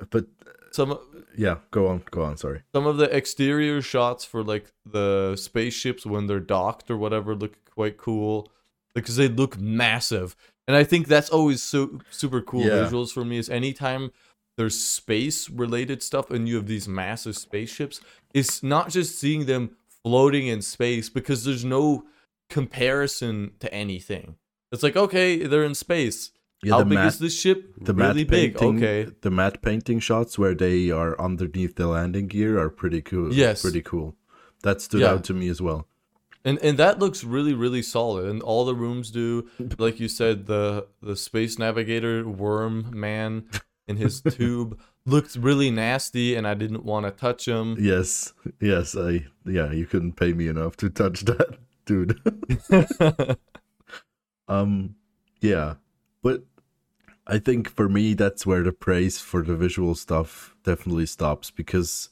[0.10, 0.26] But
[0.72, 0.98] Some
[1.38, 2.04] yeah, go on.
[2.12, 2.38] Go on.
[2.38, 2.62] Sorry.
[2.74, 7.54] some of the exterior shots for like the spaceships when they're docked or whatever look
[7.74, 8.52] quite cool
[8.94, 10.36] because they look massive
[10.68, 12.84] and i think that's always so super cool Yeah.
[12.84, 14.12] visuals for me is anytime
[14.58, 18.02] there's space related stuff and you have these massive spaceships
[18.34, 22.04] it's not just seeing them floating in space because there's no
[22.50, 24.36] comparison to anything
[24.72, 26.32] it's like okay they're in space
[26.64, 30.00] Yeah, how big matte, is this ship the really big painting, okay The matte painting
[30.00, 33.34] shots where they are underneath the landing gear are pretty cool.
[33.34, 33.62] Yes.
[33.62, 34.16] pretty cool.
[34.64, 35.12] That stood Yeah.
[35.14, 35.82] out to me as well.
[36.46, 39.28] and and that looks really really solid and all the rooms do
[39.86, 42.76] like you said the the space navigator worm
[43.08, 43.32] man
[43.90, 44.70] in his tube
[45.14, 48.34] looked really nasty and i didn't want to touch him Yes,
[48.72, 48.96] yes.
[49.08, 49.12] I
[49.58, 49.70] yeah.
[49.80, 51.50] You couldn't pay me enough to touch that,
[51.90, 52.14] dude.
[54.48, 54.96] um,
[55.40, 55.76] yeah,
[56.22, 56.44] but
[57.28, 62.10] I think for me that's where the praise for the visual stuff definitely stops because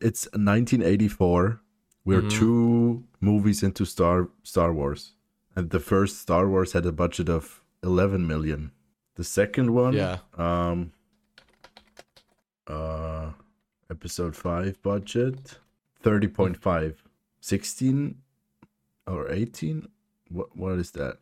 [0.00, 1.60] it's 1984.
[2.06, 2.30] We're Mhm.
[2.38, 5.14] two movies into Star Star Wars,
[5.56, 8.70] and the first Star Wars had a budget of 11 million.
[9.16, 10.92] The second one, yeah um,
[12.66, 13.32] uh,
[13.90, 15.58] episode 5 budget
[16.02, 16.96] 30.5.
[17.40, 18.16] 16
[19.06, 19.88] or 18?
[20.30, 21.18] What what is that?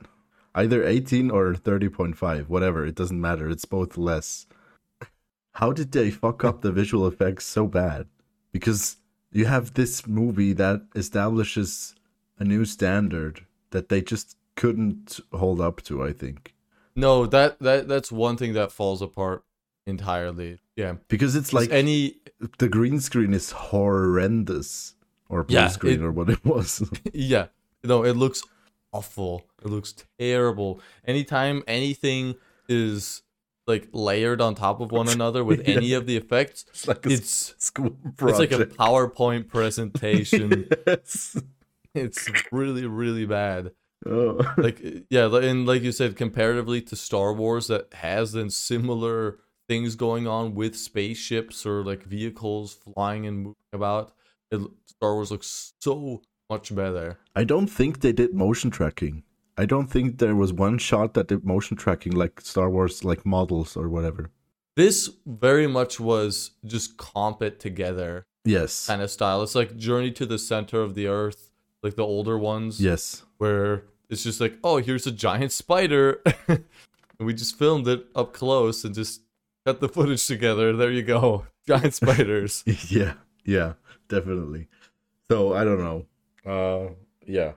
[0.55, 3.49] Either 18 or 30.5, whatever, it doesn't matter.
[3.49, 4.47] It's both less.
[5.55, 8.07] How did they fuck up the visual effects so bad?
[8.53, 8.97] Because
[9.33, 11.95] you have this movie that establishes
[12.39, 16.55] a new standard that they just couldn't hold up to, I think.
[16.95, 19.43] no that that that's one thing that falls apart
[19.87, 22.17] entirely yeah Because it's like any
[22.59, 24.95] the green screen is horrendous
[25.31, 26.71] or blue Yeah, screen it- or what it was.
[27.15, 27.47] yeah
[27.83, 28.43] no it looks
[28.93, 32.35] awful it looks terrible anytime anything
[32.69, 33.23] is
[33.67, 35.77] like layered on top of one another with Yeah.
[35.77, 41.37] any of the effects it's like a it's school it's like a powerpoint presentation yes.
[41.95, 43.73] it's really really bad
[44.05, 44.41] Oh.
[44.59, 49.95] like yeah and like you said comparatively to star wars that has then similar things
[49.95, 54.13] going on with spaceships or like vehicles flying and moving about
[54.51, 56.21] it, star wars looks so
[56.53, 57.09] much better
[57.41, 59.15] I don't think they did motion tracking.
[59.63, 63.23] I don't think there was one shot that did motion tracking like Star Wars like
[63.37, 64.23] models or whatever.
[64.83, 64.99] this
[65.47, 66.33] very much was
[66.75, 68.13] just comp it together
[68.57, 68.73] Yes.
[68.91, 71.41] kind of style it's like journey to the center of the earth
[71.85, 73.03] like the older ones Yes.
[73.43, 73.69] where
[74.11, 76.21] it's just like, oh, here's a giant spider.
[76.49, 79.23] and we just filmed it up close and just
[79.65, 80.67] cut the footage together.
[80.77, 81.47] There you go.
[81.67, 82.63] Giant spiders.
[82.99, 83.15] yeah.
[83.55, 83.73] Yeah.
[84.15, 84.69] Definitely.
[85.31, 86.05] So I don't know.
[86.47, 86.89] Uh
[87.27, 87.53] yeah.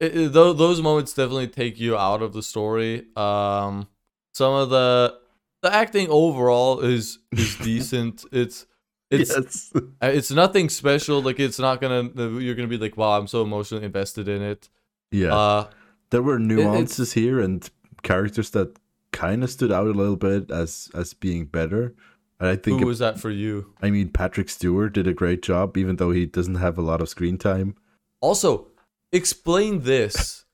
[0.00, 3.06] It- it- tho- those moments definitely take you out of the story.
[3.16, 3.86] Um,
[4.32, 5.18] some of the
[5.62, 8.24] the acting overall is is decent.
[8.32, 8.66] It's
[9.10, 9.72] it's yes.
[9.74, 11.20] uh, it's nothing special.
[11.20, 14.68] Like it's not gonna you're gonna be like, wow, I'm so emotionally invested in it.
[15.10, 15.34] yeah.
[15.34, 15.70] Uh,
[16.10, 17.68] there were nuances here and
[18.02, 18.76] characters that
[19.12, 21.94] kind of stood out a little bit as as being better.
[22.40, 23.74] And I think who was that for you?
[23.82, 27.02] I mean Patrick Stewart did a great job even though he doesn't have a lot
[27.02, 27.74] of screen time.
[28.20, 28.68] Also,
[29.12, 30.44] explain this.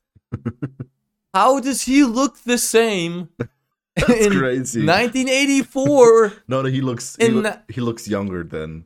[1.34, 3.28] How does he look the same
[3.96, 4.84] That's in crazy.
[4.86, 6.32] 1984?
[6.48, 8.84] No, no, he looks he, he looks younger than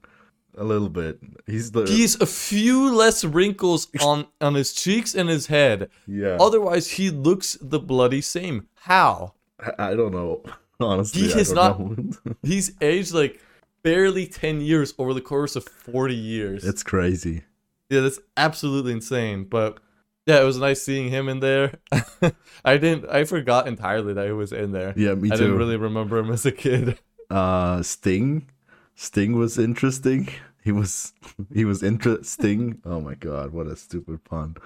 [0.56, 1.20] a little bit.
[1.46, 5.90] He's the He's a few less wrinkles on on his cheeks and his head.
[6.06, 6.36] yeah.
[6.40, 8.66] Otherwise, he looks the bloody same.
[8.74, 9.34] How?
[9.60, 10.42] I- I don't know.
[10.80, 12.16] Honestly, He is don't.
[12.42, 13.38] He's aged like
[13.82, 16.64] barely 10 years over the course of 40 years.
[16.64, 17.44] it's crazy.
[17.90, 19.44] Yeah, that's absolutely insane.
[19.44, 19.78] But
[20.26, 21.74] yeah, it was nice seeing him in there.
[22.64, 24.94] I didn't, I forgot entirely that he was in there.
[24.96, 25.34] Yeah, me too.
[25.34, 26.98] I didn't really remember him as a kid.
[27.30, 28.48] uh Sting.
[28.94, 30.28] Sting was interesting.
[30.62, 31.14] He was
[31.54, 32.82] he was interesting.
[32.84, 34.56] Oh my god, what a stupid pun.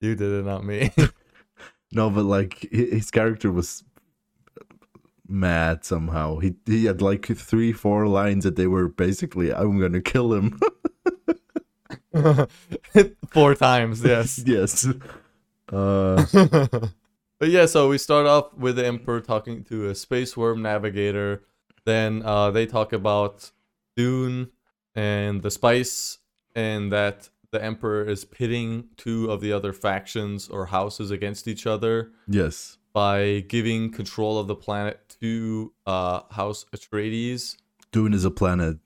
[0.00, 0.90] You did it, not me.
[1.92, 3.84] No, but like his character was
[5.28, 6.38] mad somehow.
[6.38, 10.58] He he had like three, four lines that they were basically, "I'm gonna kill him."
[13.30, 14.42] Four times, yes.
[14.46, 14.86] yes.
[15.72, 16.24] Uh,
[17.38, 21.42] but yeah, so we start off with the Emperor talking to a space worm navigator.
[21.84, 23.50] Then uh, they talk about
[23.96, 24.50] Dune
[24.94, 26.18] and the spice,
[26.54, 31.66] and that the Emperor is pitting two of the other factions or houses against each
[31.66, 32.78] other yes.
[32.92, 37.56] by giving control of the planet to uh, House Atreides.
[37.92, 38.78] Dune is a planet.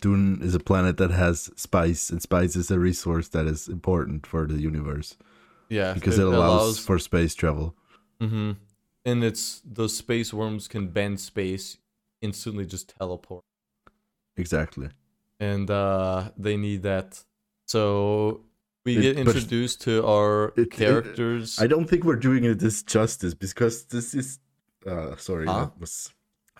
[0.00, 4.26] Dune is a planet that has spice, and spice is a resource that is important
[4.26, 5.16] for the universe
[5.68, 7.74] Yeah, because it, allows, for space travel.
[8.20, 8.52] hmm
[9.04, 11.78] And it's those space worms can bend space,
[12.20, 13.42] instantly just teleport.
[14.36, 14.88] Exactly.
[15.38, 17.08] and uh they need that
[17.66, 18.40] so
[18.86, 22.58] we It- get introduced to our it- it- characters I don't think we're doing it
[22.58, 24.38] this justice because this is.
[24.86, 25.58] Uh, sorry, Huh?
[25.64, 25.94] that was.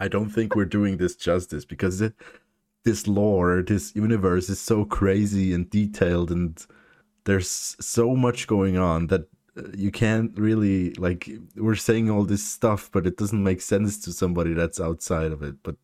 [0.04, 2.12] I don't think we're doing this justice because it,
[2.86, 6.64] this lore, this universe is so crazy and detailed, and
[7.24, 11.28] there's so much going on that uh, you can't really like.
[11.56, 15.42] We're saying all this stuff, but it doesn't make sense to somebody that's outside of
[15.42, 15.56] it.
[15.62, 15.76] But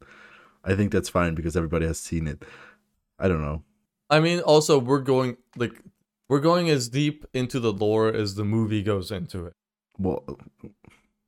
[0.64, 2.44] I think that's fine because everybody has seen it.
[3.18, 3.62] I don't know.
[4.10, 5.74] i mean also we're going like
[6.28, 9.54] we're going as deep into the lore as the movie goes into it
[9.98, 10.20] Well,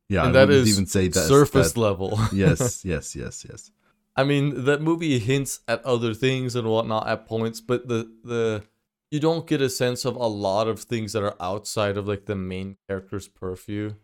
[0.08, 3.70] yeah, and I that even say that surface that- level yes, yes, yes, yes.
[4.16, 8.62] I mean that movie hints at other things and whatnot at points but the the
[9.10, 12.26] you don't get a sense of a lot of things that are outside of like
[12.26, 13.94] the main character's purview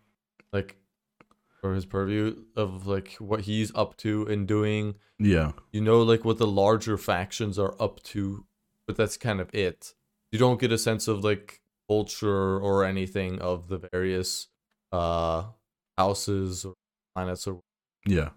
[0.53, 0.77] like
[1.63, 4.95] or his purview of like what he's up to and doing.
[5.19, 8.47] Yeah, you know like what the larger factions are up to
[8.87, 9.95] but that's kind of it.
[10.33, 14.49] You don't get a sense of like culture or anything of the various
[14.93, 15.45] uh
[15.97, 16.75] houses or
[17.15, 17.61] planets or
[18.07, 18.31] yeah,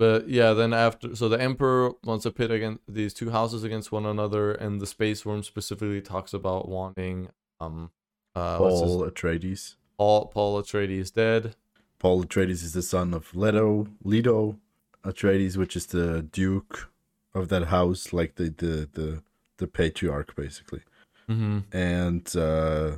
[0.00, 3.92] but yeah then after so the emperor wants to pit against these two houses against
[3.92, 7.28] one another and the space worm specifically talks about wanting
[7.60, 7.90] um
[8.34, 9.76] uh Paul Atreides.
[9.98, 11.54] paul paul atreides dead
[12.00, 14.58] Paul Atreides is the son of Leto, Leto
[15.04, 16.88] Atreides, which is the duke
[17.34, 19.22] of that house, like the the the,
[19.58, 20.80] the patriarch, basically.
[21.28, 21.58] mm-hmm.
[21.72, 22.96] And uh,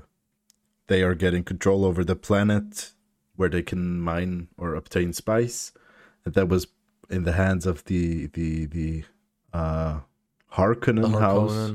[0.86, 2.92] they are getting control over the planet
[3.34, 5.72] where they can mine or obtain spice.
[6.24, 6.68] And that was
[7.10, 9.04] in the hands of the the the
[9.52, 10.00] uh,
[10.54, 11.72] Harkonnen house.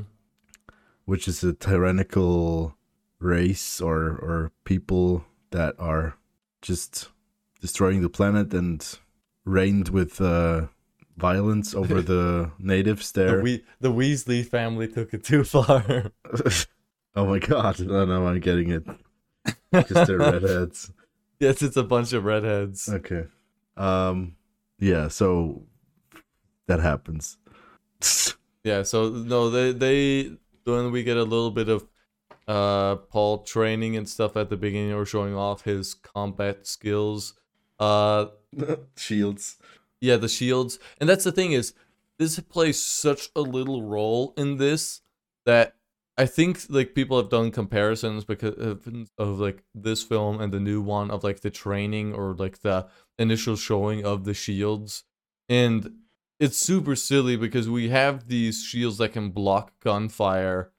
[1.04, 2.76] which is a tyrannical
[3.20, 6.16] race or or people that are
[6.62, 7.08] just
[7.60, 8.98] destroying the planet and
[9.44, 10.66] reigned with uh,
[11.16, 13.42] violence over the natives the, there.
[13.42, 16.12] we- the weasley family took it too far
[17.16, 17.80] oh my god!
[17.80, 18.84] No, no, I'm getting it
[19.72, 20.92] because they're redheads.
[21.40, 23.24] yes it's a bunch of redheads Okay.
[23.76, 24.34] Um.
[24.78, 25.08] Yeah.
[25.08, 25.64] So
[26.66, 27.38] that happens.
[28.64, 30.32] Yeah, so no, they they
[30.64, 31.86] when we get a little bit of
[32.46, 37.34] uh Paul training and stuff at the beginning or showing off his combat skills.
[37.78, 38.26] Uh
[38.96, 39.56] Shields.
[40.00, 40.78] yeah, the shields.
[41.00, 41.74] And that's the thing is
[42.18, 45.00] this plays such a little role in this
[45.46, 45.76] that
[46.16, 48.88] I think like people have done comparisons because of,
[49.18, 52.88] of like this film and the new one of like the training or like the
[53.18, 55.04] initial showing of the shields.
[55.48, 55.94] And
[56.40, 60.72] it's super silly because we have these shields that can block gunfire.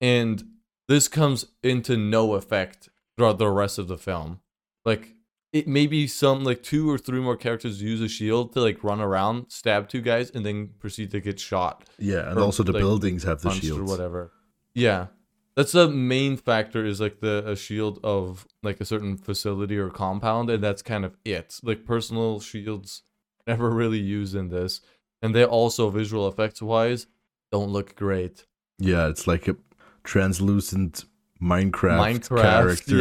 [0.00, 0.42] And
[0.88, 4.40] this comes into no effect throughout the rest of the film.
[4.84, 5.14] Like
[5.52, 9.00] it maybe some like two or three more characters use a shield to like run
[9.00, 12.72] around stab two guys and then proceed to get shot Yeah, and Or, also the
[12.72, 13.78] like, buildings have the shields.
[13.78, 14.32] or whatever.
[14.74, 15.08] Yeah
[15.56, 19.90] that's the main factor is like the a shield of like a certain facility or
[19.90, 23.02] compound and that's kind of it like personal shields
[23.46, 24.80] never really used in this
[25.20, 27.06] and they also visual effects wise
[27.50, 28.46] don't look great
[28.78, 29.56] Yeah, it's like a
[30.04, 31.04] translucent
[31.40, 32.96] Minecraft, minecraft character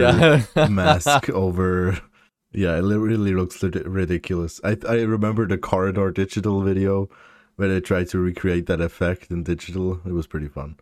[0.55, 1.99] yeah mask over.
[2.53, 4.59] Yeah, it really looks ridiculous.
[4.61, 7.07] I I remember the corridor digital video
[7.55, 10.01] where they tried to recreate that effect in digital.
[10.05, 10.75] It was pretty fun.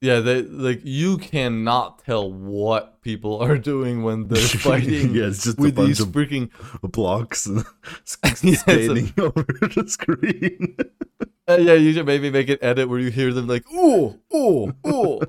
[0.00, 5.44] Yeah, they like you cannot tell what people are doing when they're fighting yeah, it's
[5.44, 6.50] just a with bunch these of freaking
[6.82, 7.58] blocks and
[8.42, 10.76] Yeah, a- over the screen.
[11.48, 14.74] Uh, yeah, you should maybe make an edit where you hear them like ooh, ooh,
[14.86, 15.20] ooh.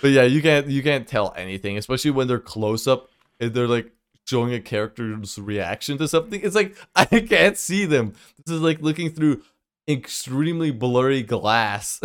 [0.00, 3.08] but yeah, you can't you can't tell anything, especially when they're close up
[3.40, 3.92] and they're like
[4.26, 6.40] showing a character's reaction to something.
[6.42, 8.14] It's like I can't see them.
[8.44, 9.42] This is like looking through
[9.88, 12.00] extremely blurry glass.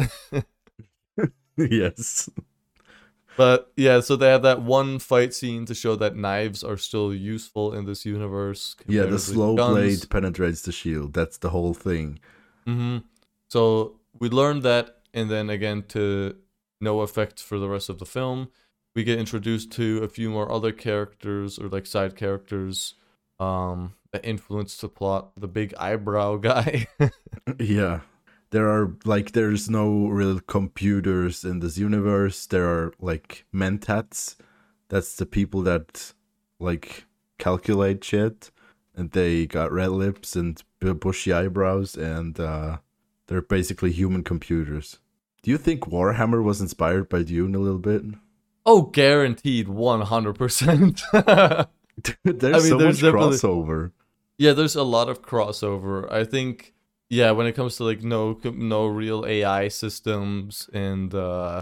[1.71, 2.29] yes.
[3.37, 7.13] but yeah, so they have that one fight scene to show that knives are still
[7.13, 8.75] useful in this universe.
[8.87, 9.73] Yeah, the slow guns.
[9.73, 11.13] blade penetrates the shield.
[11.13, 12.19] That's the whole thing.
[12.65, 12.99] hmm
[13.49, 16.35] So we learned that, and then again to
[16.81, 18.49] no effect for the rest of the film.
[18.95, 22.93] We get introduced to a few more other characters or like side characters
[23.39, 25.31] um, that influence the plot.
[25.35, 26.87] The big eyebrow guy.
[27.59, 28.01] Yeah.
[28.53, 32.45] There are like there's no real computers in this universe.
[32.45, 34.35] There are like mentats.
[34.89, 36.13] That's the people that
[36.59, 37.05] like
[37.39, 38.51] calculate shit
[38.95, 42.77] and they got red lips and bushy eyebrows and uh
[43.27, 44.99] they're basically human computers.
[45.41, 48.03] Do you think Warhammer was inspired by Dune a little bit?
[48.65, 51.01] oh, guaranteed, one hundred percent.
[51.11, 51.67] there's
[52.23, 53.91] I mean, so there's much crossover.
[54.37, 56.11] Yeah, there's a lot of crossover.
[56.11, 56.72] I think
[57.13, 61.61] yeah, when it comes to like no no real AI systems and uh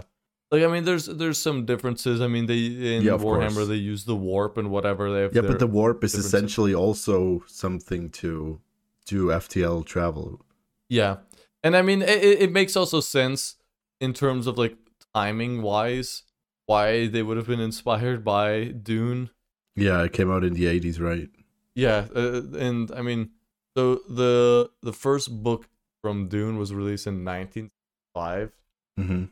[0.50, 2.20] like I mean there's there's some differences.
[2.20, 2.62] I mean they
[2.96, 3.68] in Yeah, Warhammer course.
[3.68, 7.44] they use the warp and whatever they have Yeah, but the warp is essentially also
[7.46, 8.60] something to
[9.06, 10.40] do FTL travel.
[10.88, 11.16] Yeah.
[11.64, 13.56] And I mean it, it makes also sense
[14.00, 14.76] in terms of like
[15.14, 16.22] timing wise
[16.66, 19.30] why they would have been inspired by Dune.
[19.76, 21.28] Yeah, it came out in the 80s, right?
[21.74, 23.30] Yeah, uh, and I mean
[23.76, 25.68] so the the first book
[26.02, 28.52] from Dune was released in 1905
[28.98, 29.24] hmm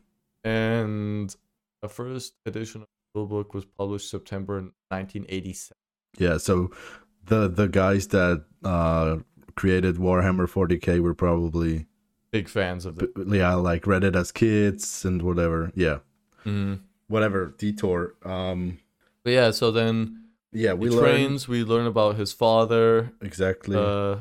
[0.44, 1.34] and
[1.82, 4.54] the first edition of the book was published September
[4.88, 5.76] 1987.
[6.18, 6.70] Yeah, so
[7.26, 9.18] the the guys that uh
[9.56, 11.86] created Warhammer 40k were probably
[12.30, 13.10] Big fans of it.
[13.26, 15.72] yeah, like read it as kids and whatever.
[15.74, 15.98] Yeah.
[16.46, 16.80] Mhm.
[17.08, 18.14] Whatever, detour.
[18.24, 18.78] Um
[19.24, 21.48] But yeah, so then yeah, we we learn trains.
[21.48, 23.12] We learn about his father.
[23.20, 23.76] exactly.
[23.76, 24.16] Uh,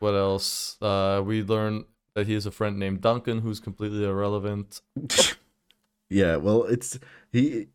[0.00, 0.76] what else?
[0.82, 1.84] Uh, we learn
[2.14, 4.80] that he has a friend named Duncan who's completely irrelevant.
[6.10, 6.98] yeah, well, it's
[7.32, 7.68] he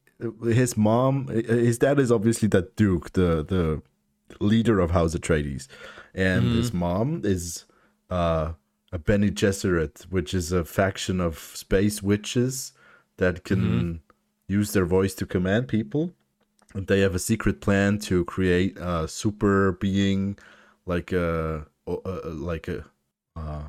[0.43, 3.82] his mom his dad is obviously that duke, the the
[4.43, 5.67] leader of House Atreides.
[6.13, 6.55] And Mhm.
[6.55, 7.65] his mom is
[8.09, 8.53] uh
[8.91, 12.71] a Bene Gesserit, which is a faction of space witches
[13.17, 13.99] that can Mhm.
[14.47, 16.13] use their voice to command people.
[16.73, 20.38] And they have a secret plan to create a super being,
[20.86, 22.86] like a, uh, like a,
[23.36, 23.64] uh,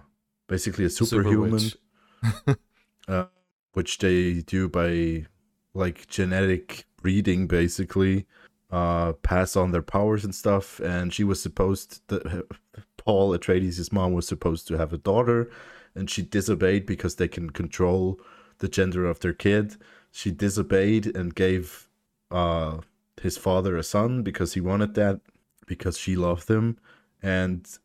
[0.49, 1.77] basically a superhuman, witch.
[3.09, 3.25] uh,
[3.73, 5.27] which they do by
[5.75, 8.27] like genetic breeding, basically,
[8.71, 10.81] uh, pass on their powers and stuff.
[10.81, 12.47] And she was supposed that
[12.97, 15.51] Paul Atreides' mom was supposed to have a daughter,
[15.95, 18.19] and she disobeyed because they can control
[18.59, 19.77] the gender of their kid.
[20.11, 21.89] She disobeyed and gave
[22.31, 22.79] uh
[23.23, 25.21] his father a son because he wanted that
[25.67, 26.79] because she loved him
[27.23, 27.79] and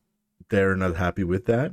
[0.52, 1.72] they're not happy with that.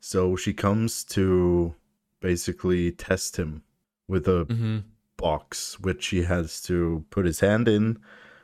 [0.00, 1.74] So she comes to
[2.20, 3.64] basically test him
[4.06, 4.78] with a hmm
[5.16, 7.96] box which he has to put his hand in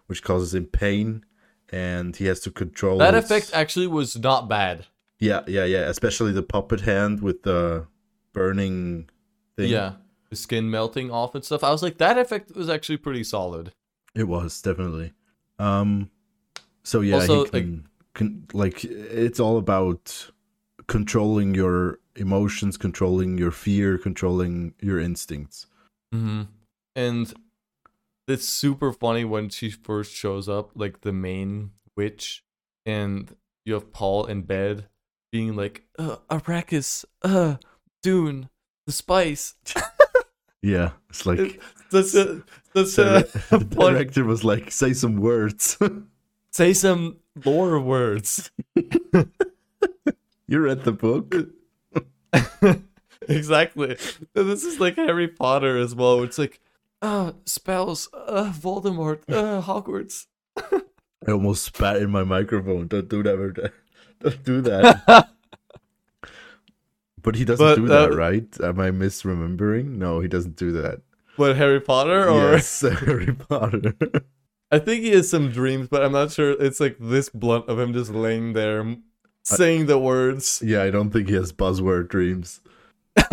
[0.07, 1.25] which causes him pain
[1.71, 4.87] and he has to control That his- effect actually was not bad.
[5.19, 7.87] yeah yeah yeah especially the puppet hand with the
[8.33, 9.09] burning
[9.57, 9.95] thing Yeah,
[10.31, 11.64] the skin melting off and stuff.
[11.64, 13.73] I was like, that effect was actually pretty solid.
[14.14, 15.14] It was definitely.
[15.59, 16.11] Um
[16.85, 17.89] so yeah, Also, he can,
[18.19, 20.31] can like it's all about
[20.87, 25.66] controlling your emotions, controlling your fear, controlling your instincts.
[26.12, 26.43] hmm
[26.97, 27.33] And
[28.27, 32.43] it's super funny when she first shows up, like the main witch,
[32.85, 34.89] and you have Paul in bed
[35.33, 37.57] being like, uh, Arrakis, uh,
[38.03, 38.49] Dune,
[38.87, 39.55] the spice.
[40.61, 41.61] Yeah, it's like It-
[41.93, 42.43] That's a,
[42.75, 45.79] that's the, a, the director was like, say some words.
[46.51, 48.51] say some lore words.
[50.47, 51.35] you read the book?
[53.29, 53.97] exactly.
[54.35, 56.23] This is like Harry Potter as well.
[56.23, 56.61] It's like,
[57.01, 60.27] uh, spells, uh, Voldemort, uh, Hogwarts.
[61.27, 62.89] I almost spat in my microphone.
[62.89, 63.73] Don't do that.
[64.21, 65.29] Don't do that.
[67.21, 68.61] But he doesn't But, do that, uh, right?
[68.63, 69.97] Am I misremembering?
[69.97, 71.03] No, he doesn't do that.
[71.37, 73.95] what Harry Potter or Yes, Harry Potter.
[74.71, 77.79] I think he has some dreams, but I'm not sure it's like this blunt of
[77.79, 78.97] him just laying there
[79.43, 80.62] saying the words.
[80.66, 82.61] yeah, I don't think he has buzzword dreams.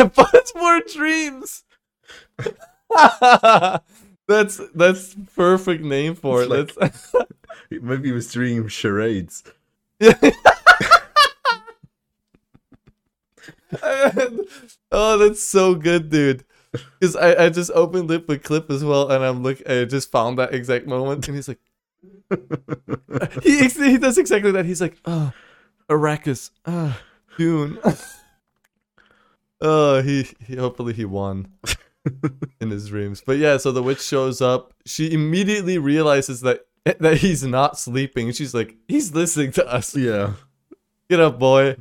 [0.56, 1.64] more dreams.
[4.28, 6.56] that's that's perfect name for It's it.
[6.56, 7.26] like- That's-
[7.72, 9.44] Maybe he was dreaming charades.
[14.92, 16.44] oh, that's so good, dude.
[17.00, 19.62] Because I, I just opened up the clip as well, and I'm look.
[19.70, 21.60] I just found that exact moment, and he's like,
[23.44, 24.66] he he does exactly that.
[24.66, 25.32] He's like, oh,
[25.90, 27.00] Arrakis, ah,
[27.38, 27.80] Dune.
[29.62, 31.48] oh, he, he hopefully he won
[32.62, 33.24] in his dreams.
[33.26, 34.74] But yeah, so the witch shows up.
[34.86, 36.66] She immediately realizes that
[37.00, 38.32] that he's not sleeping.
[38.32, 39.96] She's like, he's listening to us.
[39.96, 40.34] Yeah.
[41.10, 41.78] Get up, boy.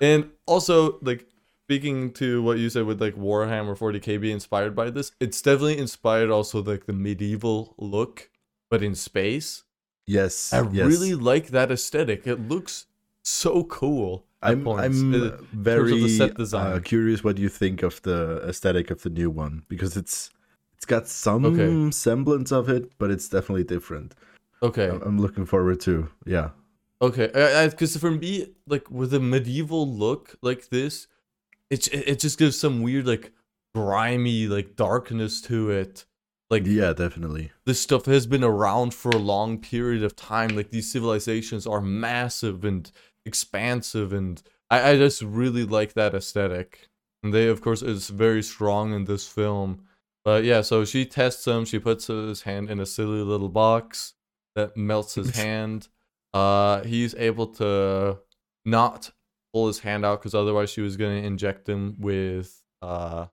[0.00, 1.26] And also, like,
[1.64, 5.78] speaking to what you said with like Warhammer 40k being inspired by this, it's definitely
[5.78, 8.30] inspired also like the medieval look,
[8.70, 9.64] but in space.
[10.06, 10.52] Yes.
[10.52, 10.86] I yes.
[10.86, 12.26] really like that aesthetic.
[12.26, 12.86] It looks
[13.22, 14.26] so cool.
[14.42, 19.30] I'm I'm uh, very uh, curious what you think of the aesthetic of the new
[19.30, 20.28] one because it's
[20.74, 21.90] it's got some Okay.
[21.90, 24.14] semblance of it, but it's definitely different.
[24.62, 24.90] Okay.
[24.90, 26.50] I'm- I'm looking forward to yeah.
[27.00, 27.28] Okay,
[27.70, 31.06] because for me, like with a medieval look like this,
[31.74, 33.32] it it it just gives some weird like
[33.74, 36.04] grimy like darkness to it.
[36.50, 37.50] Like Yeah, definitely.
[37.66, 40.50] this stuff has been around for a long period of time.
[40.56, 42.90] Like these civilizations are massive and
[43.26, 46.88] expansive, and I, I just really like that aesthetic.
[47.22, 49.70] And they, of course, is very strong in this film.
[50.24, 51.64] But yeah, so she tests him.
[51.64, 54.14] She puts his hand in a silly little box
[54.54, 55.88] that melts his hand.
[56.34, 58.18] Uh, he's able to
[58.66, 59.10] not
[59.54, 63.26] pull his hand out because otherwise she was gonna inject him with uh.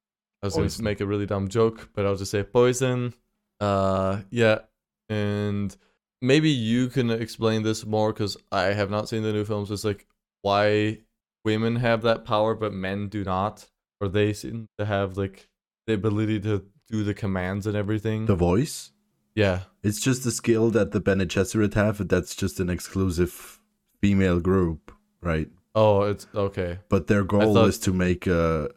[0.44, 3.14] I was gonna make a really dumb joke, but I'll just say poison.
[3.60, 4.60] Uh, yeah,
[5.08, 5.76] and
[6.20, 9.70] maybe you can explain this more because I have not seen the new films.
[9.70, 10.08] It's like
[10.42, 11.00] why
[11.46, 13.70] women have that power but men do not,
[14.00, 15.48] or they seem to have like
[15.86, 18.26] the ability to do the commands and everything.
[18.26, 18.92] The voice?
[19.36, 23.60] yeah, It's just a skill that the Bene Gesserit have, and that's just an exclusive
[24.02, 24.92] female group,
[25.22, 25.50] right?
[25.74, 26.80] Oh, it's okay.
[26.90, 28.70] But their goal thought- is to make a,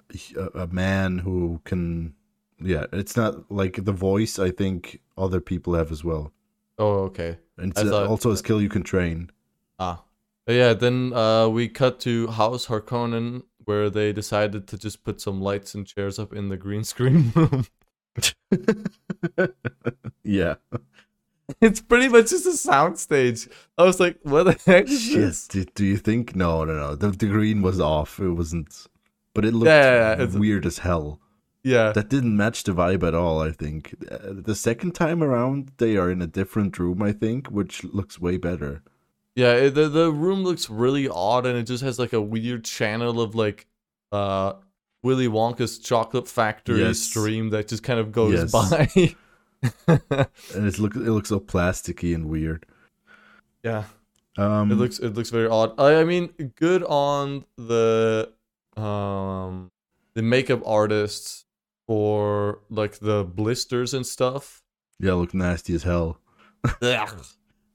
[0.55, 2.15] a man who can.
[2.61, 4.39] Yeah, it's not like the voice.
[4.39, 6.33] I think other people have as well,
[6.79, 7.39] Oh, okay.
[7.59, 9.31] and it's thought- also a skill you can train.
[9.79, 10.05] Ah.
[10.47, 15.41] Yeah, then uh, we cut to House Harkonnen, where they decided to just put some
[15.41, 17.67] lights and chairs up in the green screen room.
[20.23, 20.55] yeah.
[21.61, 23.51] it's pretty much just a soundstage.
[23.77, 25.17] I was like, what the heck is Shit.
[25.19, 25.49] this?
[25.49, 26.35] Do, do you think?
[26.35, 26.95] No, no, no.
[26.95, 28.19] The, the green was off.
[28.19, 28.87] It wasn't.
[29.35, 31.21] But it looked Yeah, yeah, yeah, weird as hell.
[31.63, 31.93] Yeah.
[31.93, 33.41] That didn't match the vibe at all.
[33.41, 37.03] I think Uh, the second time around they are in a different room.
[37.03, 38.83] I think, which looks way better.
[39.35, 43.21] Yeah, the the room looks really odd, and it just has like a weird channel
[43.21, 43.67] of like
[44.13, 44.53] uh
[45.03, 47.01] Willy Wonka's Chocolate Factory Yes.
[47.01, 48.53] stream that just kind of goes Yes.
[48.53, 49.15] by.
[49.89, 52.67] And it look it looks so plasticky and weird.
[53.63, 53.85] yeah,
[54.37, 55.79] Um, it looks it looks very odd.
[55.79, 58.33] I, I mean, good on the
[58.77, 59.71] um
[60.15, 61.45] the makeup artists
[61.87, 64.63] for like the blisters and stuff.
[65.01, 66.19] yeah, look nasty as hell.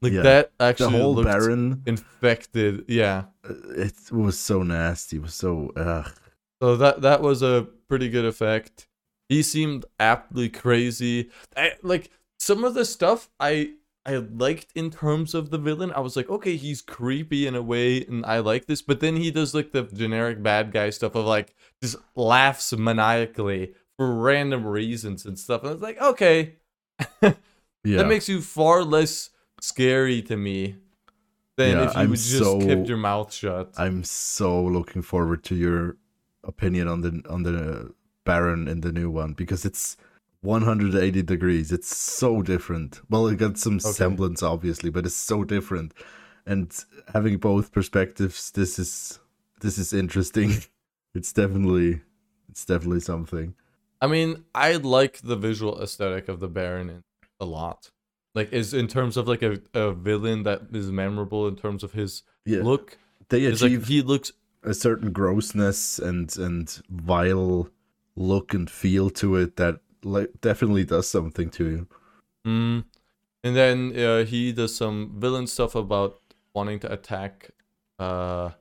[0.02, 0.22] Like Yeah.
[0.22, 2.86] that The actually whole looked Baron, infected.
[2.88, 3.26] Yeah.
[3.48, 5.18] uh, it was so nasty.
[5.18, 6.10] It was so ugh.
[6.62, 8.88] So that that was a pretty good effect.
[9.30, 11.30] He seemed aptly crazy.
[11.56, 12.10] I, like
[12.40, 13.74] some of the stuff I
[14.06, 15.92] I liked in terms of the villain.
[15.92, 18.82] I was like, okay, he's creepy in a way, and I like this.
[18.82, 23.76] But then he does like the generic bad guy stuff of like just laughs maniacally
[23.98, 25.64] for random reasons and stuff.
[25.64, 26.56] And it's like, okay,
[27.84, 29.30] Yeah, that makes you far less
[29.62, 30.78] scary to me
[31.56, 33.74] than Yeah, if you I'm just so- kept your mouth shut.
[33.78, 35.98] I'm so looking forward to your
[36.44, 37.94] opinion on the on the
[38.30, 39.98] Baron in the new one because it's
[40.42, 41.72] 180 degrees.
[41.72, 43.02] It's so different.
[43.10, 43.92] Well, it got some Okay.
[44.02, 45.94] semblance, obviously, but it's so different.
[46.46, 46.68] And
[47.14, 49.20] having both perspectives, this is
[49.62, 50.50] this is interesting.
[51.16, 52.02] it's definitely
[52.50, 53.56] it's definitely something.
[54.02, 57.04] I mean, I like the visual aesthetic of the Baron
[57.40, 57.90] a lot.
[58.36, 61.92] Like, is in terms of like a, a villain that is memorable in terms of
[61.94, 62.98] his Yeah, look.
[63.30, 64.32] they It's like achieve he looks.
[64.64, 67.70] a certain grossness and and vile
[68.16, 71.88] look and feel to it that like definitely does something to you.
[72.46, 72.86] Mm,
[73.44, 76.20] and then uh, he does some villain stuff about
[76.54, 77.52] wanting to attack
[77.98, 78.52] uh,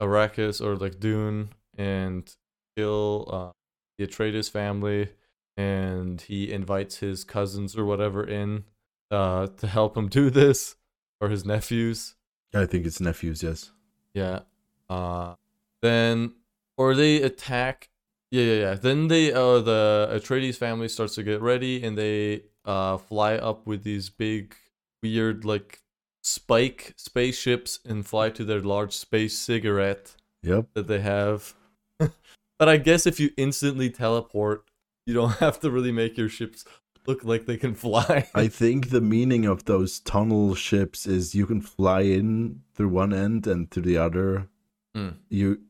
[0.00, 2.34] Arrakis or like Dune and
[2.76, 3.50] kill uh,
[3.96, 5.08] the Atreides family.
[5.56, 8.62] And he invites his cousins or whatever in
[9.10, 10.76] uh, to help him do this,
[11.20, 12.14] or his nephews.
[12.54, 13.72] I think it's nephews, yes.
[14.14, 14.40] Yeah.
[14.88, 15.34] Uh
[15.82, 16.34] then
[16.76, 17.88] or they attack
[18.30, 18.74] Yeah, yeah, yeah.
[18.74, 23.66] Then they uh the Atreides family starts to get ready and they uh fly up
[23.66, 24.54] with these big
[25.02, 25.80] weird like
[26.22, 30.66] spike spaceships and fly to their large space cigarette Yep.
[30.74, 31.54] that they have.
[31.98, 34.64] but I guess if you instantly teleport,
[35.06, 36.64] you don't have to really make your ships
[37.06, 38.28] look like they can fly.
[38.34, 43.14] I think the meaning of those tunnel ships is you can fly in through one
[43.14, 44.48] end and through the other.
[44.94, 45.10] Hmm.
[45.30, 45.60] You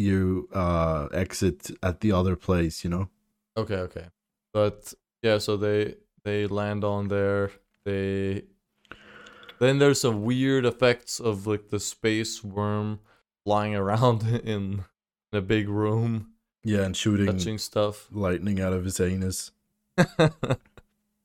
[0.00, 3.08] you uh exit at the other place, you know?
[3.56, 4.06] Okay, okay.
[4.52, 4.92] But
[5.22, 5.94] yeah, so they
[6.24, 7.50] they land on there.
[7.84, 8.44] They
[9.58, 13.00] then there's some weird effects of like the space worm
[13.44, 14.84] flying around in,
[15.32, 16.32] in a big room,
[16.64, 18.08] Yeah, and shooting touching stuff.
[18.12, 19.52] lightning out of his anus.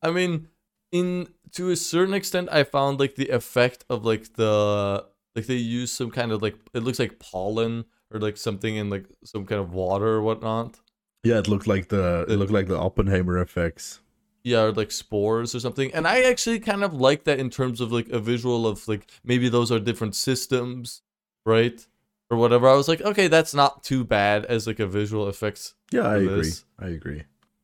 [0.02, 0.48] I mean,
[0.92, 5.06] in to a certain extent, I found like the effect of like the
[5.36, 8.90] like they use some kind of like it looks like pollen or like something in
[8.90, 10.80] like some kind of water or whatnot.
[11.24, 14.00] Yeah, it looked like the it looked like the Oppenheimer effects.
[14.44, 17.80] yeah or like spores or something and i actually kind of like that in terms
[17.80, 21.04] of like a visual of like maybe those are different systems
[21.46, 21.86] right
[22.32, 25.76] or whatever i was like okay that's not too bad as like a visual effects
[25.92, 26.52] Yeah, I for agree.
[26.80, 27.22] I agree.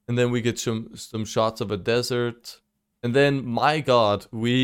[0.07, 2.61] and then we get some some shots of a desert
[3.01, 4.61] and then my god we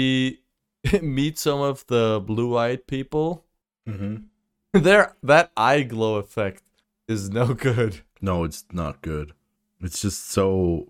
[1.01, 3.27] meet some of the blue-eyed people
[3.89, 4.15] Mm-hmm.
[4.73, 6.63] Their that eye glow effect
[7.07, 9.33] is no good No, it's not good.
[9.81, 10.87] It's just so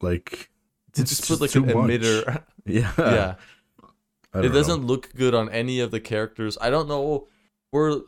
[0.00, 0.50] like
[0.94, 1.74] They it's just put like an much.
[1.74, 3.34] emitter Yeah, yeah
[4.34, 4.86] it doesn't know.
[4.86, 6.58] look good on any of the characters.
[6.60, 7.28] I don't know.
[7.72, 8.02] Were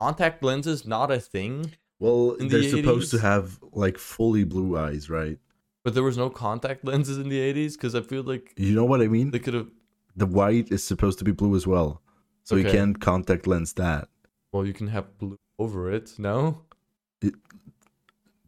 [0.00, 1.72] contact lenses not a thing?
[1.98, 5.38] Well, in they're supposed to have like fully blue eyes, right?
[5.84, 8.84] But there was no contact lenses in the 80s because I feel like You know
[8.84, 9.30] what I mean?
[9.30, 9.68] they could have.
[10.16, 12.00] The white is supposed to be blue as well,
[12.44, 14.08] so you can't contact lens that.
[14.54, 16.12] Well, you can have blue over it.
[16.16, 16.62] No?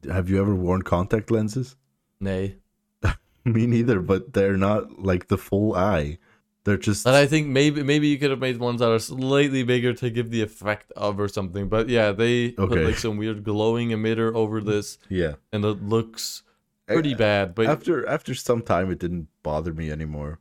[0.09, 1.74] Have you ever worn contact lenses?
[2.20, 2.59] Nay.
[3.44, 6.18] Me neither, but they're not like the full eye.
[6.62, 9.64] They're just And I think maybe maybe you could have made ones that are slightly
[9.64, 11.68] bigger to give the effect of or something.
[11.68, 15.34] But yeah, they put like some weird glowing emitter over this, yeah.
[15.52, 16.44] and it looks
[16.86, 17.52] pretty bad.
[17.57, 20.38] But After after some time, it didn't bother me anymore.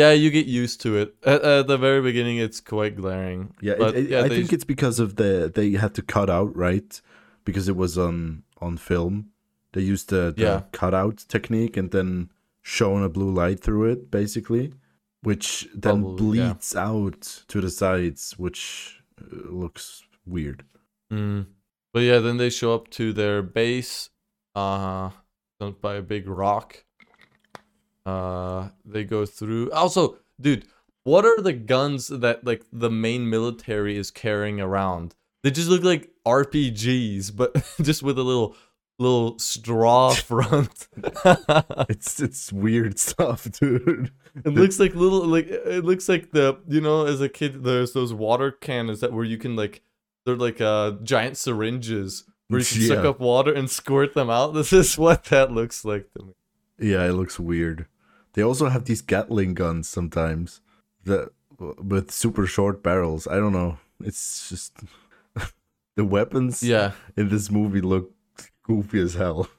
[0.00, 1.14] Yeah, you get used to it.
[1.32, 3.54] At, at the very beginning, it's quite glaring.
[3.60, 6.28] Yeah, it- but it- yeah, I think it's because of the they had to cut
[6.30, 7.00] out right
[7.44, 9.14] because it was on on film.
[9.72, 10.62] They used the, the Yeah.
[10.72, 12.30] cutout technique and then
[12.62, 14.72] shone a blue light through it, basically,
[15.22, 16.44] which then Probably, yeah.
[16.52, 20.64] bleeds out to the sides, which uh, looks weird.
[21.12, 21.46] Mm.
[21.92, 24.10] But yeah, then they show up to their base,
[24.54, 25.10] uh,
[25.80, 26.84] by a big rock.
[28.04, 29.70] Uh, they go through.
[29.70, 30.66] Also, dude,
[31.04, 35.14] what are the guns that like the main military is carrying around?
[35.42, 38.56] They just look like RPGs, but just with a little
[38.98, 40.88] little straw front.
[41.88, 44.12] It's it's weird stuff, dude.
[44.44, 47.92] It looks like little like it looks like the you know as a kid there's
[47.92, 49.82] those water cannons that where you can like
[50.24, 54.54] they're like uh giant syringes where you can suck up water and squirt them out.
[54.54, 56.32] This is what that looks like to me.
[56.78, 57.86] Yeah, it looks weird.
[58.34, 60.60] They also have these Gatling guns sometimes
[61.04, 63.26] that with super short barrels.
[63.26, 63.78] I don't know.
[64.02, 64.72] It's just
[65.96, 66.92] the weapons Yeah.
[67.16, 68.12] in this movie look
[68.62, 69.48] goofy as hell.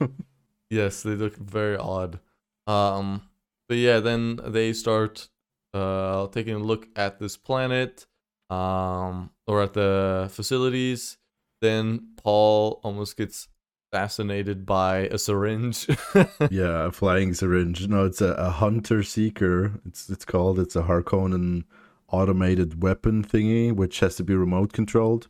[0.70, 2.18] Yes, they look very odd.
[2.66, 3.22] Um
[3.68, 5.28] but yeah, then they start
[5.72, 8.06] uh taking a look at this planet
[8.50, 11.16] um or at the facilities.
[11.60, 13.46] Then Paul almost gets
[13.94, 15.86] assassinated by a syringe.
[16.50, 17.86] yeah, a flying syringe.
[17.88, 19.80] No, it's a, a hunter seeker.
[19.86, 20.58] It's it's called.
[20.58, 21.64] It's a Harkonnen
[22.08, 25.28] automated weapon thingy, which has to be remote controlled.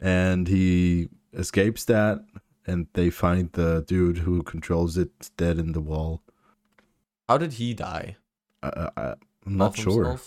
[0.00, 2.24] And he escapes that,
[2.66, 6.22] and they find the dude who controls it dead in the wall.
[7.28, 8.16] How did he die?
[8.62, 9.14] I, I,
[9.46, 10.20] I'm not Off sure.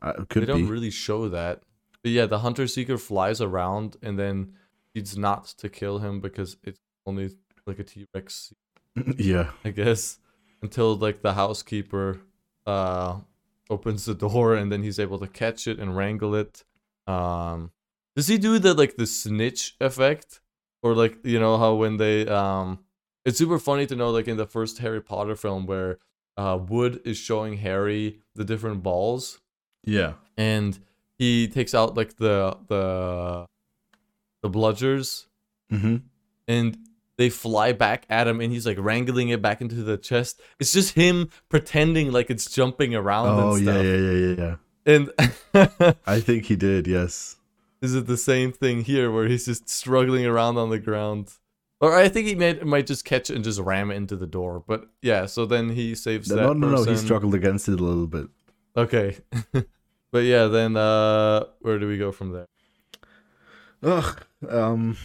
[0.00, 0.70] I, it They don't be.
[0.70, 1.62] really show that.
[2.02, 4.54] But yeah, the hunter seeker flies around and then
[4.94, 7.30] needs not to kill him because it's only
[7.66, 8.52] like a T Rex,
[9.18, 9.50] yeah.
[9.64, 10.18] I guess.
[10.62, 12.20] Until like the housekeeper
[12.66, 13.20] uh
[13.70, 16.64] opens the door and then he's able to catch it and wrangle it.
[17.06, 17.70] Um
[18.16, 20.40] does he do the like the snitch effect?
[20.82, 22.80] Or like you know how when they um
[23.24, 25.98] it's super funny to know like in the first Harry Potter film where
[26.36, 29.40] uh Wood is showing Harry the different balls
[29.84, 30.14] Yeah.
[30.36, 30.78] and
[31.18, 33.46] he takes out like the the
[34.42, 35.26] the bludgers
[35.72, 35.96] Mm-hmm.
[36.48, 36.78] and
[37.20, 40.72] they fly back at him and he's like wrangling it back into the chest it's
[40.72, 44.56] just him pretending like it's jumping around Oh and yeah, stuff yeah, yeah, yeah, yeah.
[45.76, 46.86] and I think he did.
[46.86, 47.36] Yes.
[47.82, 51.24] is it the same thing here where he's just struggling around on the ground
[51.82, 54.26] Or I think he made, might just catch it and just ram it into the
[54.26, 54.62] door.
[54.66, 56.84] But yeah, so then he saves No, that no, no, no.
[56.84, 58.28] He struggled against it a little bit.
[58.76, 59.16] Okay.
[60.12, 62.46] but yeah, then uh where do we go from there?
[63.82, 64.20] Ugh.
[64.48, 64.96] Um.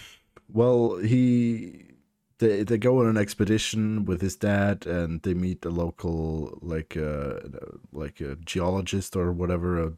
[0.52, 1.95] Well, he
[2.40, 6.98] they they go on an expedition with his dad, and they meet a local like
[6.98, 7.40] uh
[7.92, 9.94] like a geologist or whatever, a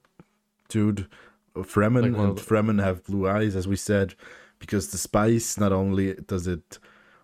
[0.70, 1.08] dude,
[1.56, 4.16] Fremen, Like and Fremen have blue eyes, as we said,
[4.60, 6.80] because the spice not only does it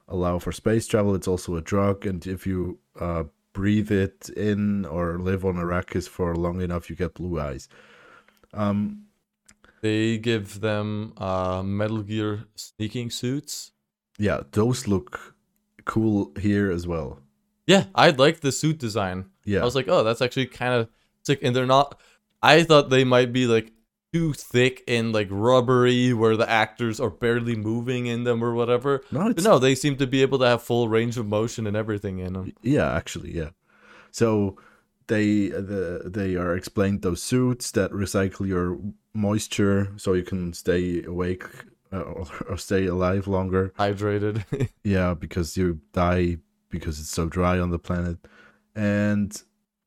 [0.07, 4.83] allow for space travel, it's also a drug, and if you uh breathe it in
[4.85, 7.67] or live on Arrakis for long enough, you get blue eyes.
[8.53, 9.05] Um.
[9.81, 13.72] They give them uh Metal Gear sneaking suits.
[14.17, 15.35] Yeah, those look
[15.85, 17.19] cool here as well.
[17.67, 19.25] Yeah, I like the suit design.
[19.45, 19.61] Yeah.
[19.61, 20.89] I was like, oh, that's actually kind of
[21.23, 21.39] sick.
[21.41, 21.99] And they're not.
[22.41, 23.71] I thought they might be like
[24.11, 29.01] too thick and like rubbery, where the actors are barely moving in them or whatever.
[29.11, 31.75] no, But no, they seem to be able to have full range of motion and
[31.75, 32.53] everything in them.
[32.61, 33.49] yeah, actually, yeah.
[34.11, 34.57] So
[35.07, 38.77] they the they are explained those suits that recycle your
[39.13, 41.43] moisture so you can stay awake
[41.93, 43.73] uh, or, or stay alive longer.
[43.77, 44.43] Hydrated.
[44.83, 46.37] Yeah, because you die
[46.69, 48.17] because it's so dry on the planet.
[48.75, 49.31] And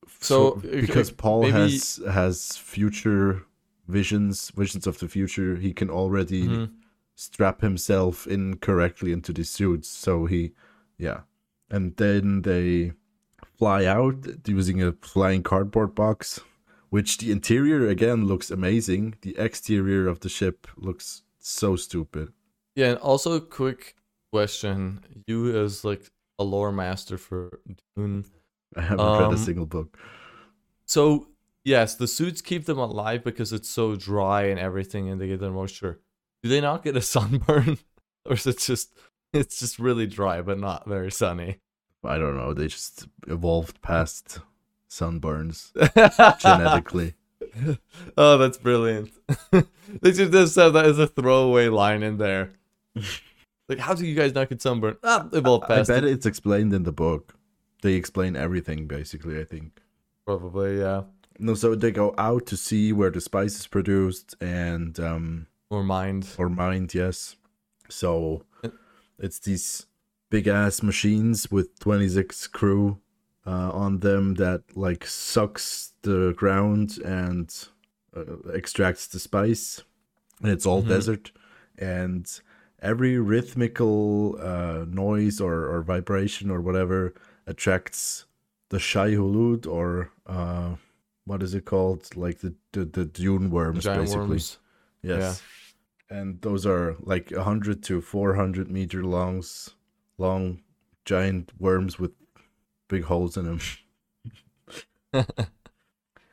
[0.07, 3.43] f- So, because Paul maybe- has has future
[3.89, 6.71] visions, visions of the future, he can already Mhm.
[7.15, 9.89] strap himself in correctly into the suits.
[9.89, 10.53] So he,
[10.99, 11.21] yeah.
[11.71, 12.93] And then they
[13.59, 16.41] fly out using a flying cardboard box,
[16.91, 19.15] which the interior again looks amazing.
[19.23, 22.33] The exterior of the ship looks so stupid.
[22.75, 23.95] Yeah, and also a quick
[24.33, 27.61] question: You as like a lore master for
[27.97, 28.25] Dune,
[28.77, 29.97] I haven't read Um, a single book.
[30.85, 31.29] so
[31.65, 35.41] yes, the suits keep them alive because it's so dry and everything, and they get
[35.41, 36.01] their moisture.
[36.43, 37.79] Do they not get a sunburn,
[38.25, 38.95] or is it just
[39.33, 41.59] it's just really dry but not very sunny?
[42.05, 42.53] I don't know.
[42.55, 44.39] They just evolved past
[44.89, 45.73] sunburns
[46.41, 47.15] genetically.
[48.17, 49.11] oh, that's brilliant.
[50.03, 52.53] they should just have that as a throwaway line in there.
[53.69, 54.99] Like, how do you guys not get sunburned?
[55.03, 56.11] Ah, evolved I past bet it.
[56.11, 57.35] it's explained in the book.
[57.83, 59.41] They explain everything basically.
[59.41, 59.81] I think.
[60.25, 61.03] Probably, yeah.
[61.41, 65.83] No, so they go out to see where the spice is produced and um Or
[65.83, 67.35] mined or mined, yes.
[67.89, 68.45] So
[69.19, 69.87] it's these
[70.31, 72.99] big ass machines with 26 crew
[73.47, 77.69] uh, on them that like sucks the ground and
[78.17, 79.83] uh, extracts the spice.
[80.43, 80.89] And it's all Mhm.
[80.89, 81.33] desert
[81.79, 82.41] and
[82.81, 87.15] every rhythmical uh, noise or, or vibration or whatever
[87.47, 88.27] attracts
[88.69, 90.75] the Shai Hulud or uh,
[91.25, 92.15] what is it called?
[92.17, 94.21] Like the, the, the dune worms, Giant basically.
[94.29, 94.59] worms.
[95.03, 95.43] Yes.
[96.11, 99.71] And those are like 100 to 400 meter longs,
[100.19, 100.61] long
[101.05, 102.13] giant worms with
[102.89, 103.61] big holes in them.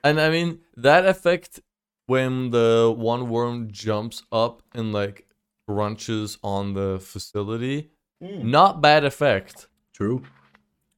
[0.03, 1.59] and I mean that effect
[2.05, 5.27] when the one worm jumps up and like
[5.67, 7.89] crunches on the facility,
[8.19, 9.67] not bad effect.
[9.93, 10.23] True.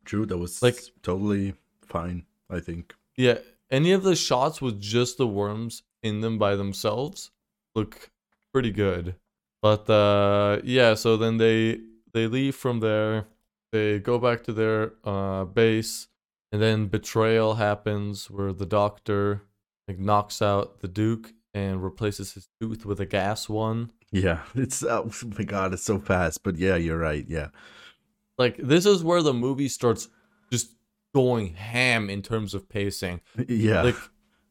[0.04, 0.26] True.
[0.26, 1.54] That was Like- totally
[1.86, 2.96] fine, I think.
[3.18, 3.40] Yeah,
[3.72, 7.32] any of the shots with just the worms in them by themselves
[7.76, 8.10] look
[8.52, 9.16] pretty good.
[9.62, 11.80] But uh yeah, so then they
[12.14, 13.28] they leave from there.
[13.72, 16.08] They go back to their uh base
[16.52, 19.44] and then betrayal happens where the doctor
[19.88, 23.92] like knocks out the duke and replaces his tooth with a gas one.
[24.12, 24.42] Yeah.
[24.56, 26.44] It's, oh my God, it's so fast.
[26.44, 27.26] But yeah, you're right.
[27.28, 27.50] Yeah.
[28.38, 30.08] Like this is where the movie starts
[30.52, 30.72] just
[31.14, 33.22] going ham in terms of pacing.
[33.48, 33.82] Yeah.
[33.82, 33.98] like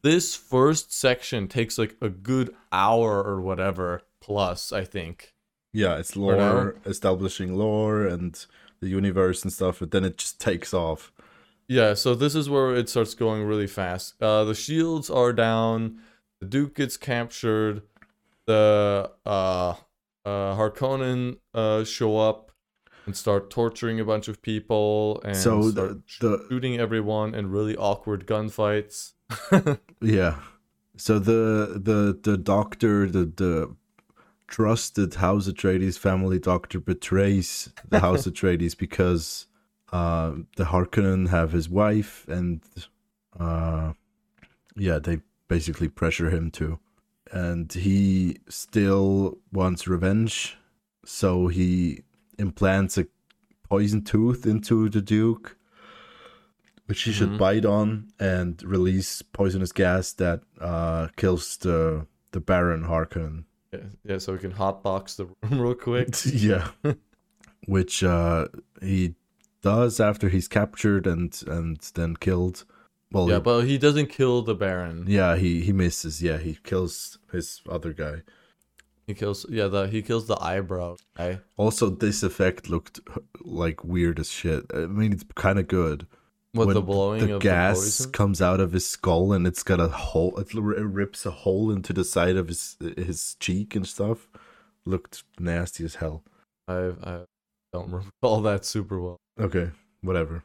[0.03, 5.35] this first section takes like a good hour or whatever plus i think
[5.75, 5.97] yeah.
[5.97, 8.47] It's lore, establishing lore and
[8.81, 9.79] the universe and stuff.
[9.81, 11.13] But then it just takes off.
[11.69, 15.99] yeah so this is where it starts going really fast uh the shields are down
[16.41, 17.81] the duke gets captured
[18.47, 19.71] the uh
[20.27, 22.51] uh harkonnen uh show up
[23.07, 27.77] and start torturing a bunch of people and So the, the shooting everyone in really
[27.77, 29.13] awkward gunfights
[30.03, 30.35] Yeah.
[30.97, 33.75] So the the the doctor, the the
[34.47, 39.47] trusted House Atreides family doctor betrays the House Atreides because
[39.93, 42.61] uh the Harkonnen have his wife and
[43.39, 43.93] uh
[44.77, 46.79] yeah, they basically pressure him to.
[47.31, 50.57] And he still wants revenge,
[51.05, 52.03] so he
[52.39, 53.07] implants a
[53.69, 55.57] poison tooth into the Duke
[56.87, 57.39] which he should Mhm.
[57.39, 63.45] bite on and release poisonous gas that uh, kills the the Baron Harkonnen.
[63.75, 66.69] Yeah, yeah so we can hotbox the room real quick yeah,
[67.67, 68.47] which uh,
[68.83, 69.15] he
[69.63, 72.65] does after he's captured and and then killed.
[73.13, 75.05] Well, yeah, he- but he doesn't kill the Baron.
[75.09, 76.23] yeah, he he misses.
[76.23, 78.23] Yeah, he kills his other guy.
[79.07, 81.41] He kills yeah, the he kills the eyebrow guy.
[81.57, 83.01] Also, this effect looked
[83.43, 84.65] like weird as shit.
[84.75, 86.07] I mean, it's kind of good.
[86.55, 88.13] With When the blowing the of gas the poison.
[88.13, 90.39] comes out of his skull and it's got a hole.
[90.39, 94.29] It, rips a hole into the side of his his cheek and stuff.
[94.87, 96.23] Looked nasty as hell.
[96.69, 97.25] I I
[97.73, 97.91] don't
[98.23, 99.17] recall that super well.
[99.41, 100.45] Okay, whatever.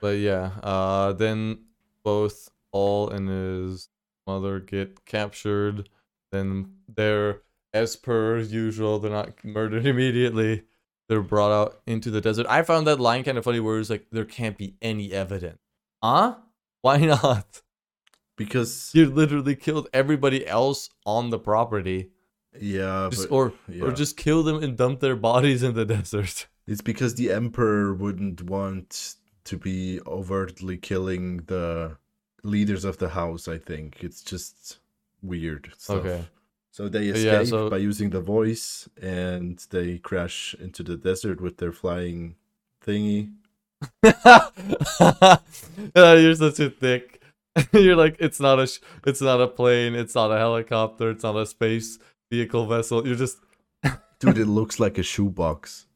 [0.00, 1.64] But yeah, uh then
[2.04, 3.88] both Paul and his
[4.28, 5.88] mother get captured.
[6.30, 7.42] Then they're
[7.74, 10.62] as per usual, they're not murdered immediately.
[11.10, 12.46] They're brought out into the desert.
[12.48, 15.58] I found that line kind of funny where it's like there can't be any evidence.
[16.00, 16.36] Huh?
[16.82, 17.62] Why not?
[18.36, 22.10] Because You literally killed everybody else on the property.
[22.60, 23.86] yeah, Just, but, or yeah.
[23.86, 26.46] or just kill them and dump their bodies in the desert.
[26.68, 31.96] It's because the emperor wouldn't want to be overtly killing the
[32.44, 33.48] leaders of the house.
[33.48, 34.78] I think it's just
[35.22, 36.06] weird stuff.
[36.06, 36.24] Okay.
[36.72, 41.40] So they Yeah, escape so- by using the voice, and they crash into the desert
[41.40, 42.36] with their flying
[42.86, 43.32] thingy.
[45.94, 47.22] you're such a thick.
[47.72, 51.24] you're like it's not a sh- it's not a plane, it's not a helicopter, it's
[51.24, 51.98] not a space
[52.30, 53.04] vehicle vessel.
[53.06, 53.38] You're just
[54.20, 55.86] Dude, it looks like a shoebox.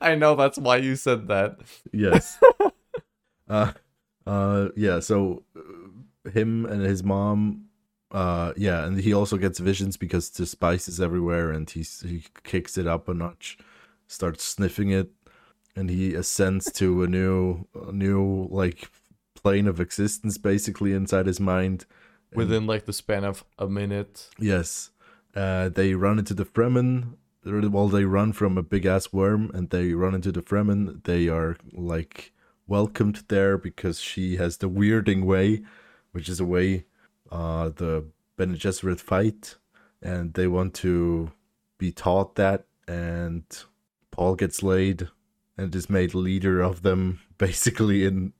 [0.00, 1.58] I know that's why you said that.
[1.92, 2.38] Yes.
[3.48, 3.72] uh,
[4.26, 5.00] uh, yeah.
[5.00, 7.67] So uh, him and his mom,
[8.10, 12.24] uh, yeah, and he also gets visions because the spice is everywhere, and he's he
[12.44, 13.58] kicks it up a notch,
[14.06, 15.10] starts sniffing it,
[15.76, 18.88] and he ascends to a new, a new like
[19.34, 21.84] plane of existence, basically inside his mind.
[22.30, 24.28] And- Within like the span of a minute.
[24.38, 24.90] Yes.
[25.34, 27.14] Uh, they run into the Fremen.
[27.44, 31.04] Well, they run from a big ass worm and they run into the Fremen.
[31.04, 32.32] They are like
[32.66, 35.62] welcomed there because she has the weirding way,
[36.12, 36.84] which is a way
[37.30, 38.04] uh, the
[38.36, 39.56] Bene Gesserit fight.
[40.00, 41.32] And they want to
[41.78, 42.66] be taught that.
[42.86, 43.44] And
[44.10, 45.08] Paul gets laid
[45.56, 48.32] and is made leader of them basically in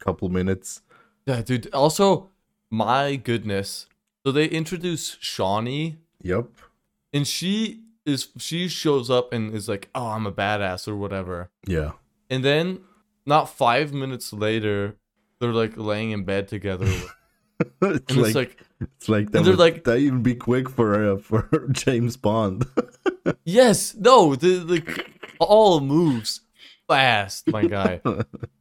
[0.00, 0.82] a couple minutes.
[1.26, 1.72] Yeah, dude.
[1.72, 2.30] Also,
[2.70, 3.86] my goodness.
[4.26, 6.46] So they introduce Chani Yep.
[7.12, 11.50] and she is she shows up and is like, "Oh, I'm a badass" or whatever.
[11.66, 11.92] Yeah.
[12.30, 12.80] And then
[13.26, 14.96] not 5 minutes later,
[15.38, 16.86] they're like laying in bed together.
[17.80, 21.12] and it's it's like It's like that they're would like- that even be quick for
[21.12, 22.66] uh, for James Bond.
[23.44, 25.04] Yes, no, the the
[25.38, 26.40] all moves
[26.88, 28.00] fast, my guy.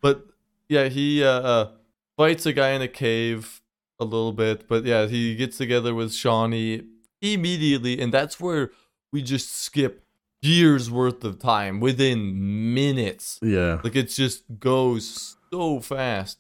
[0.02, 0.26] But
[0.70, 1.72] yeah, he uh, uh
[2.18, 3.62] fights a guy in a cave
[4.00, 6.86] a little bit, but yeah, he gets together with Chani
[7.22, 8.70] immediately, and that's where
[9.12, 10.04] we just skip
[10.44, 13.40] years worth of time within minutes.
[13.42, 13.80] yeah.
[13.84, 16.38] Like it just goes so fast.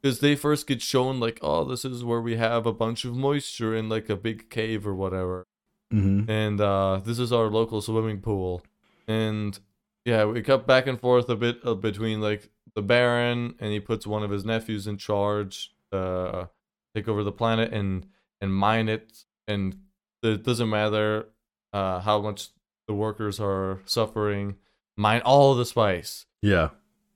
[0.00, 3.14] Because they first get shown like, oh, this is where we have a bunch of
[3.14, 5.46] moisture in like a big cave or whatever
[5.90, 8.62] hmm and uh, this is our local swimming pool.
[9.08, 9.58] And
[10.04, 13.80] yeah, we cut back and forth a bit uh, between like the Baron, and he
[13.80, 16.46] puts one of his nephews in charge, uh,
[16.94, 18.06] take over the planet and
[18.40, 19.24] and mine it.
[19.48, 19.76] And
[20.22, 21.26] it doesn't matter
[21.72, 22.50] uh, how much
[22.86, 24.56] the workers are suffering,
[24.96, 26.26] mine all the spice.
[26.40, 26.70] Yeah.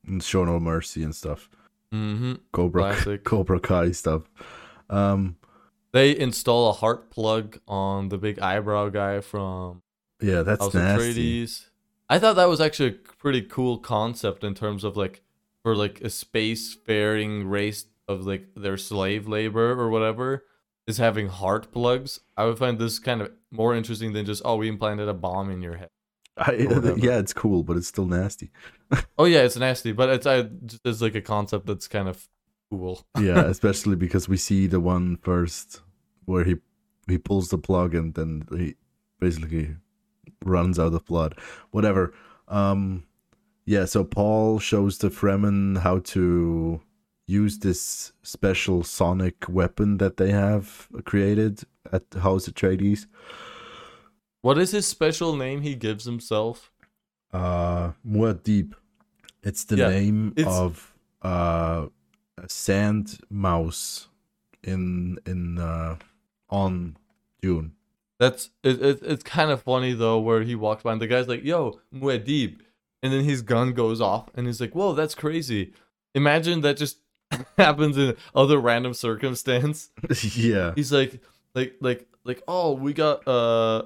[0.06, 1.48] And show no mercy and stuff.
[1.94, 3.24] Hmm Cobra Classic.
[3.30, 4.22] Cobra Kai stuff.
[4.90, 5.36] Um
[5.92, 9.82] They install a heart plug on the big eyebrow guy from
[10.20, 11.46] yeah, that's House nasty.
[12.08, 15.22] I thought that was actually a pretty cool concept in terms of like
[15.62, 20.44] for like a space-faring race of like their slave labor or whatever
[20.86, 22.20] is having heart plugs.
[22.36, 25.50] I would find this kind of more interesting than just oh we implanted a bomb
[25.50, 25.90] in your head.
[26.36, 26.52] I,
[26.96, 28.50] yeah, it's cool, but it's still nasty.
[29.18, 30.48] Oh yeah, it's nasty, but it's I
[30.84, 32.28] it's like a concept that's kind of
[32.70, 33.04] cool.
[33.20, 35.80] Yeah, especially because we see the one first
[36.24, 36.56] where he
[37.08, 38.76] he pulls the plug and then he
[39.20, 39.76] basically
[40.44, 41.36] runs out of blood.
[41.70, 42.12] Whatever.
[42.48, 43.04] Um
[43.66, 46.80] yeah, so Paul shows the Fremen how to
[47.26, 53.06] use this special sonic weapon that they have created at House Atreides.
[54.44, 56.70] What is his special name he gives himself?
[57.32, 58.74] Uh Muad'Dib.
[59.42, 60.92] It's the Yeah, name it's- of
[61.22, 61.86] uh
[62.36, 64.08] a sand mouse
[64.62, 65.96] in in uh
[66.50, 66.98] on
[67.40, 67.72] Dune.
[68.20, 71.26] That's it, it, it's kind of funny though where he walks by and the guy's
[71.26, 72.60] like, "Yo, Muad'Dib,"
[73.02, 75.72] and then his gun goes off and he's like, "Whoa, that's crazy."
[76.14, 76.98] Imagine that just
[77.56, 79.88] happens in other random circumstance.
[80.36, 80.72] yeah.
[80.76, 81.20] He's like,
[81.54, 83.82] like, like, like, oh, we got uh,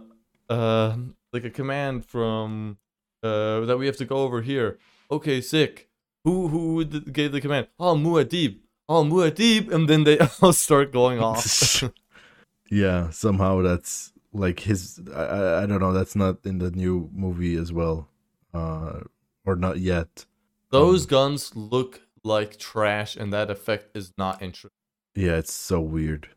[0.48, 0.96] uh,
[1.32, 2.78] like a command from
[3.22, 4.78] uh, that we have to go over here.
[5.10, 5.88] Okay, sick.
[6.24, 7.68] Who who gave the command?
[7.78, 8.58] Oh, Muad'Dib.
[8.88, 11.82] Oh, Muad'Dib, and then they all start going off.
[12.70, 15.00] yeah, somehow that's like his.
[15.14, 15.92] I, I don't know.
[15.92, 18.08] That's not in the new movie as well,
[18.52, 19.00] uh,
[19.46, 20.26] or not yet.
[20.70, 24.70] Those Um, guns look like trash, and that effect is not interesting.
[25.14, 26.28] Yeah, it's so weird.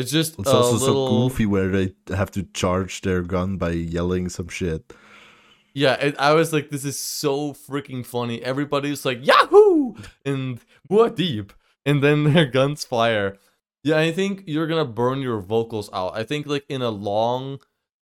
[0.00, 1.06] It's just It's a also little.
[1.08, 4.92] so goofy where they have to charge their gun by yelling some shit.
[5.74, 8.42] Yeah, it, I was like, this is so freaking funny.
[8.42, 9.94] Everybody's like, Yahoo!
[10.24, 10.58] And
[10.90, 11.50] Muad'Dib.
[11.86, 13.38] And then their guns fire.
[13.84, 16.16] Yeah, I think you're gonna burn your vocals out.
[16.16, 17.60] I think, like, in a long,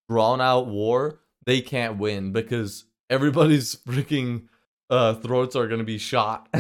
[0.08, 4.48] drawn out war, they can't win because everybody's freaking
[4.90, 6.48] uh, throats are gonna be shot.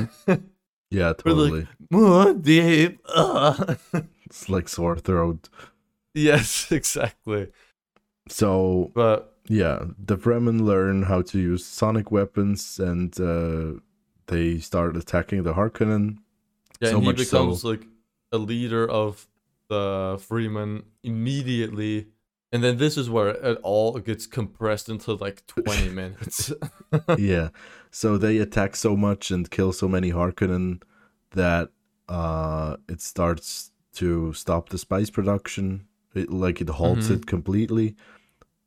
[0.90, 1.66] Yeah, We're like- totally.
[1.92, 2.98] Muad'Dib!
[3.14, 3.74] uh.
[4.28, 5.48] It's like sore throat.
[6.14, 7.48] yes, exactly.
[8.28, 13.80] So But yeah, the Fremen learn how to use sonic weapons, and uh,
[14.26, 16.18] they start attacking the Harkonnen.
[16.80, 17.86] Yeah, So and he much so- becomes like
[18.32, 19.26] a leader of
[19.68, 22.08] the Fremen immediately.
[22.52, 26.52] And then this is where it all gets compressed into like 20 minutes.
[27.18, 27.48] yeah,
[27.90, 30.82] so they attack so much and kill so many Harkonnen
[31.32, 31.68] that
[32.08, 33.70] uh, it starts
[34.00, 35.86] to stop the spice production.
[36.14, 37.16] It, like it halts Mhm.
[37.16, 37.94] it completely.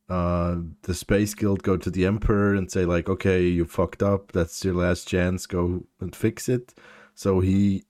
[0.10, 4.32] Uh, the Space Guild go to the Emperor and say like, "Okay, you fucked up.
[4.34, 5.46] That's your last chance.
[5.48, 6.74] Go and fix it."
[7.16, 7.84] So he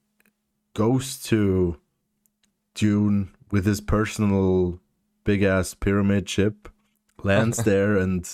[0.74, 1.78] goes to
[2.76, 4.80] Dune with his personal
[5.24, 6.70] big ass pyramid ship,
[7.24, 8.26] lands there, and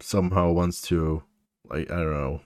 [0.00, 1.22] somehow wants to,
[1.70, 2.40] like, I don't know,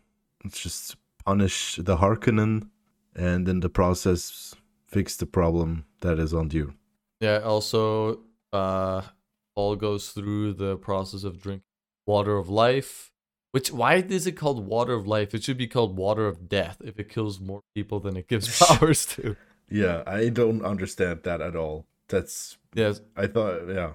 [0.44, 2.68] let's just punish the Harkonnen,
[3.14, 4.54] and in the process
[4.92, 6.74] fix the problem that is on you.
[7.20, 8.20] yeah, also,
[8.52, 9.02] uh,
[9.56, 11.64] Paul goes through the process of drinking
[12.06, 13.10] water of life.
[13.52, 15.34] Which, why is it called water of life?
[15.34, 18.58] It should be called water of death if it kills more people than it gives
[18.66, 19.36] powers to.
[19.70, 21.86] Yeah, I don't understand that at all.
[22.08, 23.92] That's Yes, I thought, yeah,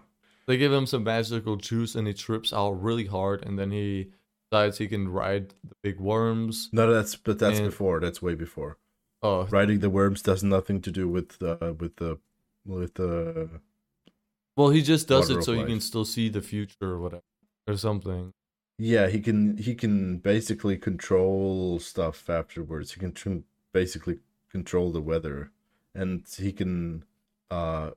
[0.48, 4.12] they give him some magical juice and he trips out really hard and then he
[4.52, 6.70] decides he can ride the big worms.
[6.72, 8.00] no, that's but that's And- before.
[8.00, 8.78] That's way before.
[9.24, 12.20] Oh, Riding the worms does nothing to do with uh, with the
[12.66, 13.62] with the
[14.58, 17.24] well, he just does it so he can still see the future or whatever,
[17.68, 18.34] or something.
[18.80, 22.94] Yeah, he can he can basically control stuff afterwards.
[22.94, 24.20] He can tr- basically
[24.52, 25.52] control the weather,
[25.94, 27.06] and he can,
[27.52, 27.92] uh,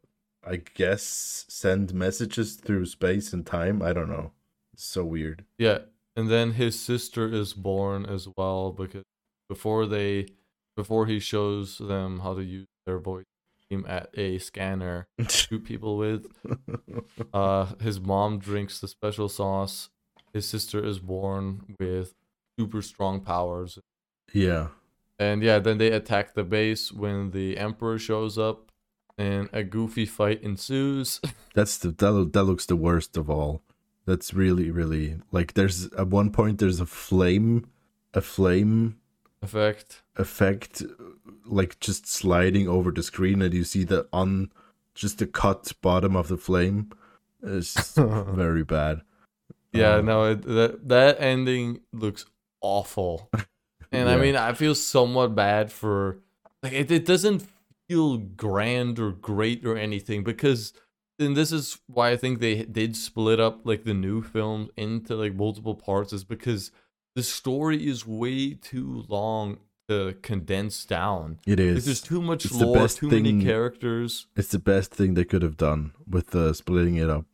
[0.46, 3.80] I guess, send messages through space and time.
[3.80, 4.32] I don't know.
[4.74, 5.44] It's so weird.
[5.56, 5.78] Yeah,
[6.14, 9.04] and then his sister is born as well because
[9.48, 10.26] before they,
[10.80, 13.26] before he shows them how to use their voice
[13.68, 16.26] team at a scanner to shoot people with,
[17.34, 19.90] uh, his mom drinks the special sauce.
[20.32, 22.14] His sister is born with
[22.58, 23.78] super strong powers.
[24.32, 24.68] yeah,
[25.18, 28.72] And yeah, then they attack the base when the Emperor shows up,
[29.18, 31.20] and a goofy fight ensues.
[31.54, 33.60] that's the that, that looks the worst of all.
[34.06, 37.66] That's really really like there's at one point there's a flame,
[38.14, 38.99] a flame
[39.42, 40.02] Effect.
[40.16, 40.82] effect
[41.46, 44.52] like just sliding over the screen and you see the on
[44.94, 46.90] just the cut bottom of the flame
[47.42, 49.00] it's just very bad
[49.72, 52.26] Yeah, Uh, no, it, that that ending looks
[52.60, 53.30] awful,
[53.92, 56.18] and I mean, I feel somewhat bad for
[56.62, 56.90] like it.
[56.90, 57.46] It doesn't
[57.88, 60.72] feel grand or great or anything because,
[61.18, 65.14] and this is why I think they did split up like the new film into
[65.16, 66.72] like multiple parts is because
[67.16, 69.58] the story is way too long
[69.88, 71.40] to condense down.
[71.46, 71.74] It is.
[71.76, 74.26] Like, there's too much it's lore, too thing- many characters.
[74.36, 77.26] it's the best thing they could have done with uh, splitting it up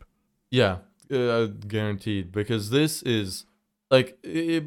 [0.50, 0.78] Yeah,
[1.12, 2.32] uh, guaranteed.
[2.32, 3.44] Because this is
[3.90, 4.64] like it,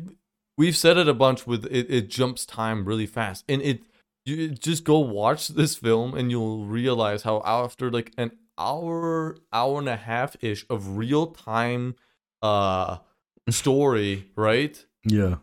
[0.57, 1.47] we've said it a bunch.
[1.47, 3.81] With it, it jumps time really fast, and it
[4.25, 9.79] you just go watch this film, and you'll realize how after like an hour, hour
[9.79, 11.95] and a half ish of real time,
[12.43, 12.97] uh,
[13.49, 14.85] story, right?
[15.03, 15.35] Yeah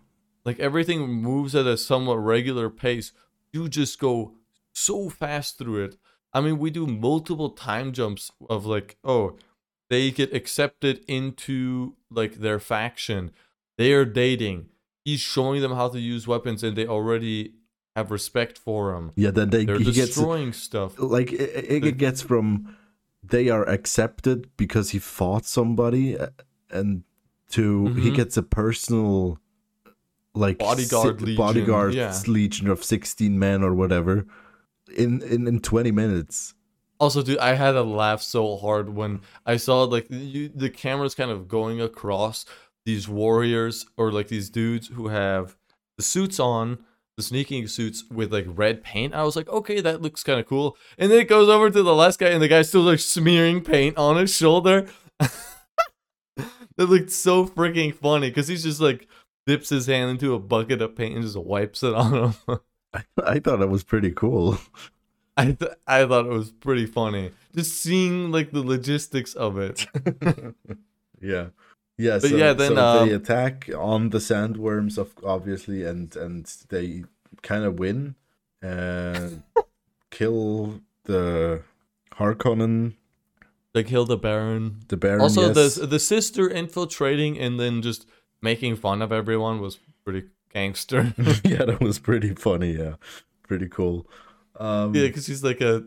[0.45, 3.13] Like everything moves at a somewhat regular pace.
[3.53, 4.33] You just go
[4.73, 5.97] so fast through it.
[6.33, 9.37] I mean, we do multiple time jumps of like, oh,
[9.91, 13.31] they get accepted into like their faction.
[13.79, 14.69] They are dating.
[15.05, 17.55] He's showing them how to use weapons, and they already
[17.97, 19.13] have respect for him.
[19.17, 20.99] yeah then they They're he gets destroying stuff.
[20.99, 22.77] like it, it gets from
[23.23, 26.29] they are accepted because he fought somebody uh,
[26.71, 27.03] and
[27.51, 28.17] to he Mhm.
[28.17, 29.39] gets a personal
[30.37, 32.14] like Bodyguard si- legion, bodyguard yeah.
[32.26, 34.26] legion of 16 men or whatever
[34.97, 36.55] in in, in 20 minutes
[36.99, 41.14] Also, dude, I had to laugh so hard when I saw like you, the camera's
[41.14, 42.47] kind of going across
[42.87, 45.57] these warriors or like these dudes who have
[45.99, 46.78] the suits on,
[47.16, 49.14] the sneaking suits with like red paint.
[49.14, 50.76] I was like, okay, that looks kind of cool.
[50.97, 53.62] And then it goes over to the last guy, and the guy's still like smearing
[53.62, 54.87] paint on his shoulder.
[55.18, 59.09] that looked so freaking funny because he's just like
[59.47, 62.34] dips his hand into a bucket of paint and just wipes it on him.
[62.94, 64.59] I, I thought it was pretty cool.
[65.36, 69.86] I th- I thought it was pretty funny just seeing like the logistics of it.
[71.20, 71.47] yeah,
[71.97, 72.18] yeah.
[72.18, 76.44] But so, yeah, then, so they um, attack on the sandworms, of obviously, and and
[76.68, 77.05] they
[77.42, 78.14] kind of win
[78.62, 79.42] and
[80.11, 81.62] kill the
[82.14, 82.94] Harkonnen,
[83.72, 84.82] They kill the Baron.
[84.88, 85.22] the Baron.
[85.22, 85.76] also, yes.
[85.76, 88.07] the the sister infiltrating and then just
[88.43, 91.14] making fun of everyone was pretty gangster.
[91.45, 92.72] yeah, that was pretty funny.
[92.72, 92.95] Yeah,
[93.47, 94.07] pretty cool.
[94.59, 95.84] Um, yeah, because she's like a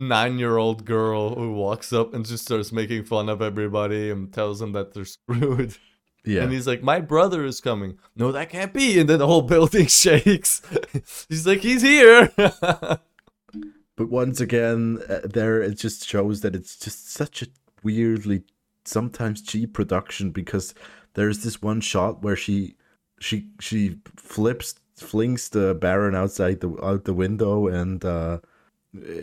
[0.00, 4.32] nine year old girl who walks up and just starts making fun of everybody and
[4.32, 5.76] tells them that they're screwed.
[6.24, 6.42] yeah.
[6.42, 7.98] And he's like, My brother is coming.
[8.16, 8.98] No, that can't be.
[9.00, 10.62] And then the whole building shakes.
[11.28, 12.30] He's like, He's here.
[13.94, 17.46] But once again, uh, there it just shows that it's just such a
[17.82, 18.42] weirdly,
[18.84, 20.74] sometimes cheap production because
[21.14, 22.76] there's this one shot where she,
[23.20, 28.38] she, she flips, flings the Baron outside the out the window, and uh,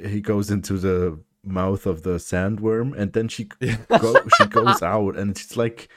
[0.06, 5.16] he goes into the mouth of the sandworm, and then she go, she goes out,
[5.16, 5.90] and it's like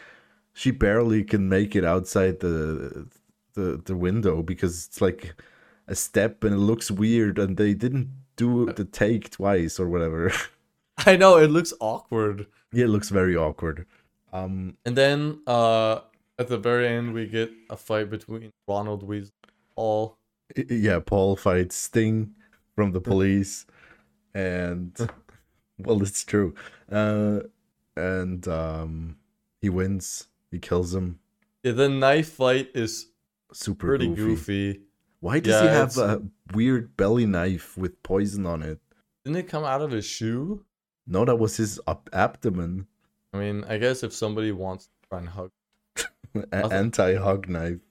[0.53, 3.09] she barely can make it outside the
[3.55, 5.35] the the window because it's like
[5.89, 10.33] a step and it looks weird and they didn't do the take twice or whatever.
[11.07, 12.47] I know, it looks awkward.
[12.73, 13.87] yeah, it looks very awkward.
[14.33, 16.01] Um And then uh
[16.39, 20.17] at the very end we get a fight between Ronald Weasley and Paul.
[20.69, 22.35] yeah, Paul fights Sting
[22.75, 23.67] from the police
[24.35, 24.97] and
[25.79, 26.55] well, it's true.
[26.91, 27.41] Uh
[27.97, 29.17] and um
[29.61, 30.29] he wins.
[30.51, 31.19] He kills him.
[31.63, 33.09] Yeah, the knife fight is
[33.53, 34.73] Super pretty goofy.
[34.73, 34.81] goofy.
[35.21, 36.23] Why does Yeah, he have it's- a
[36.55, 38.81] weird belly knife with poison on it?
[39.25, 40.65] Didn't it come out of his shoe?
[41.07, 42.87] No, that was his ab- abdomen.
[43.33, 45.51] I mean, I guess if somebody wants to try and hug
[46.53, 47.79] anti-hug knife.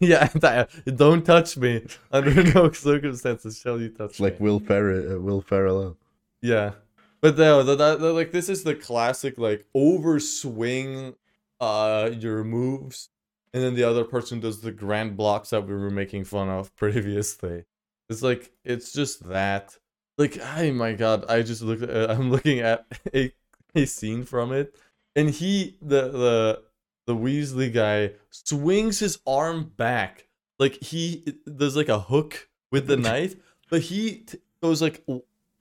[0.00, 1.84] Yeah, that, don't touch me.
[2.10, 4.44] Under no circumstances shall you touch like me.
[4.44, 5.16] Will Ferrell.
[5.16, 5.98] Uh, Will Ferrell.
[6.40, 6.72] Yeah,
[7.20, 11.16] but no, the, the, the- like this is the classic like overswing,
[11.60, 13.10] uh, your moves,
[13.52, 16.74] and then the other person does the grand blocks that we were making fun of
[16.76, 17.64] previously.
[18.08, 19.76] It's like it's just that.
[20.16, 21.82] Like, oh my god, I just looked.
[21.82, 23.32] At, I'm looking at a
[23.74, 24.74] a scene from it,
[25.16, 26.62] and he the the
[27.06, 30.26] the Weasley guy swings his arm back
[30.58, 33.34] like he there's like a hook with the knife,
[33.70, 35.04] but he t- goes like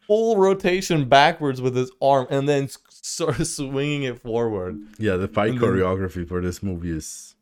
[0.07, 4.77] full rotation backwards with his arm and then sort of swinging it forward.
[4.99, 7.35] Yeah, the fight And then- choreography for this movie is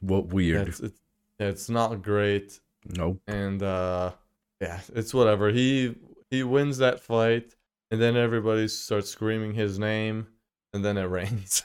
[0.00, 0.68] what Yeah, weird.
[0.68, 1.00] it's, it's,
[1.40, 2.60] yeah, it's not great,
[2.96, 3.20] Nope.
[3.26, 4.12] and uh,
[4.60, 5.50] yeah, it's whatever.
[5.50, 5.96] He
[6.30, 7.54] he wins that fight,
[7.94, 10.26] and then everybody starts screaming his name,
[10.72, 11.62] and then it rains.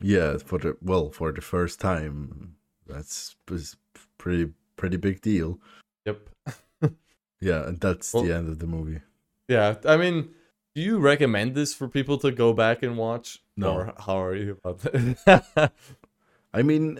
[0.00, 3.76] Yeah, for the well, for the first time, that's is
[4.18, 5.60] pretty pretty big deal.
[6.04, 6.28] yep.
[7.40, 9.00] Yeah, and that's Well- the end of the movie.
[9.48, 10.30] Yeah, I mean,
[10.74, 13.38] do you recommend this for people to go back and watch?
[13.56, 13.72] No.
[13.74, 15.72] Or how are you about that?
[16.52, 16.98] I mean,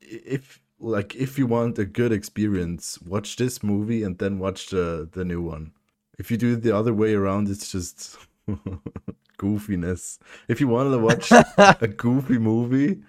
[0.00, 5.08] if like if you want a good experience, watch this movie and then watch the
[5.12, 5.72] the new one.
[6.18, 8.18] If you do it the other way around, it's just
[9.38, 10.18] goofiness.
[10.48, 13.02] If you want to watch a goofy movie,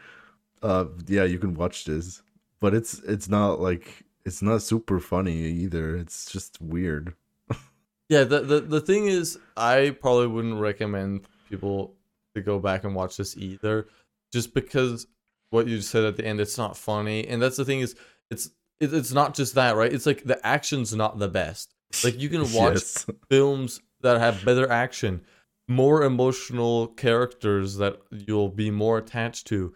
[0.62, 2.22] uh, yeah, you can watch this.
[2.60, 5.96] But it's it's not like it's not super funny either.
[5.96, 7.14] It's just weird.
[8.10, 11.96] yeah, the, the the thing is, I probably wouldn't recommend people
[12.36, 13.88] to go back and watch this either,
[14.32, 15.08] just because
[15.50, 17.96] what you said at the end, it's not funny, and that's the thing is,
[18.30, 19.92] it's it, it's not just that, right?
[19.92, 21.74] It's like the action's not the best.
[22.04, 23.06] Like you can watch Yes.
[23.30, 25.22] films that have better action,
[25.68, 29.74] more emotional characters that you'll be more attached to,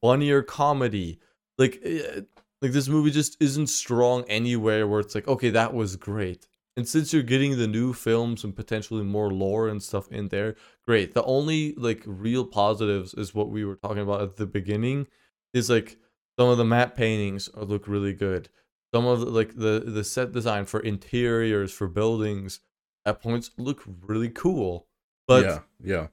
[0.00, 1.18] funnier comedy.
[1.58, 2.22] Like, eh,
[2.62, 6.46] like this movie just isn't strong anywhere where it's like, okay, that was great.
[6.76, 10.54] And since you're getting the new films and potentially more lore and stuff in there,
[10.86, 11.14] great.
[11.14, 15.06] The only like real positives is what we were talking about at the beginning,
[15.52, 15.98] is like
[16.38, 18.48] some of the matte paintings look really good
[18.92, 22.60] some of the, like the the set design for interiors for buildings
[23.06, 24.86] at points look really cool
[25.26, 26.06] but yeah, yeah.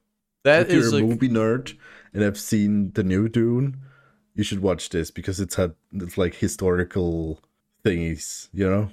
[0.44, 1.76] that if you're a like movie nerd
[2.14, 3.78] and I've seen the new Dune,
[4.34, 7.40] you should watch this because it's had it's like historical
[7.84, 8.90] thingies, you know.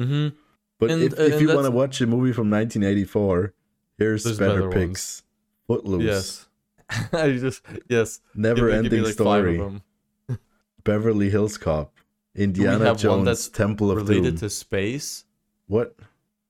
[0.00, 0.32] mhm.
[0.78, 3.52] But And- if, and if you want to watch a movie from 1984,
[3.98, 5.22] here's better, better picks.
[5.66, 6.02] Footloose.
[6.02, 6.46] yes
[7.12, 8.20] I just yes.
[8.34, 9.80] Never give me- give me ending like story.
[10.84, 11.92] Beverly Hills Cop.
[12.36, 14.36] Indiana Jones that's Temple of Related Doom.
[14.38, 15.24] to space.
[15.66, 15.96] What?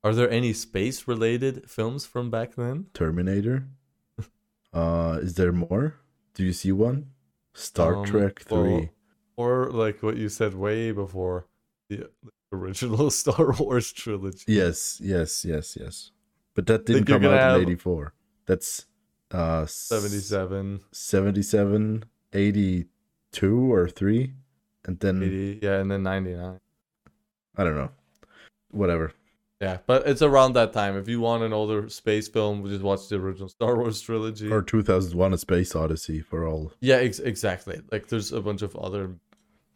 [0.04, 2.86] Are there any space related films from back then?
[2.94, 3.66] Terminator?
[4.72, 5.94] uh is there more?
[6.34, 7.10] Do you see one?
[7.54, 8.58] Star Um, Trek 3.
[8.58, 8.88] well,
[9.36, 11.46] or like what you said way before
[11.88, 12.10] the
[12.52, 14.44] original Star Wars trilogy.
[14.52, 16.10] Yes, yes, yes, yes.
[16.54, 18.12] But that didn't come out in have- 84.
[18.46, 18.86] That's
[19.32, 24.34] uh 77, 77, 82 or 3
[24.86, 26.60] and then 80, yeah, and then 99.
[27.56, 27.90] I don't know.
[28.70, 29.12] Whatever.
[29.60, 30.96] Yeah, but it's around that time.
[30.96, 34.50] If you want an older space film, just watch the original Star Wars trilogy.
[34.50, 36.72] Or 2001 A Space Odyssey for all.
[36.80, 37.80] Yeah, ex- exactly.
[37.90, 39.14] Like there's a bunch of other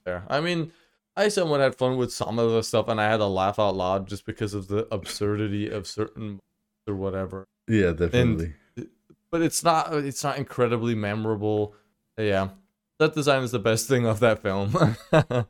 [0.05, 0.25] there.
[0.29, 0.73] I mean,
[1.17, 3.75] I somewhat had fun with some of the stuff, and I had to laugh out
[3.75, 6.41] loud just because of the absurdity of certain
[6.87, 7.47] or whatever.
[7.67, 8.55] Yeah, definitely.
[9.31, 9.95] But it's not.
[9.95, 11.75] It's not incredibly memorable.
[12.19, 12.49] Yeah,
[13.01, 14.71] that design is the best thing of that film.
[15.11, 15.47] but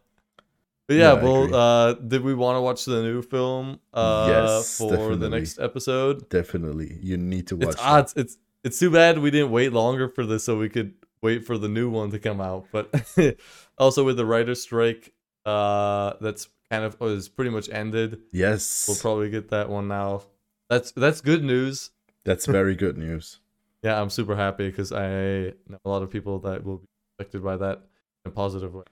[0.89, 3.79] yeah, well, uh, did we want to watch the new film?
[3.93, 6.29] Uh, Yes, for the next episode.
[6.31, 6.99] definitely.
[7.03, 7.89] You need to watch It's that.
[7.89, 8.13] odd.
[8.17, 11.57] It's it's too bad we didn't wait longer for this so we could wait for
[11.59, 12.67] the new one to come out.
[12.73, 12.87] But
[13.79, 15.13] also with the writer's strike,
[15.47, 18.21] uh, that's kind of was pretty much ended.
[18.33, 18.87] Yes.
[18.89, 20.23] We'll probably get that one now.
[20.69, 21.91] That's that's good news.
[22.25, 23.41] That's very good news.
[23.83, 26.87] Yeah, I'm super happy because I know a lot of people that will be
[27.21, 27.83] affected by that
[28.25, 28.85] in a positive way.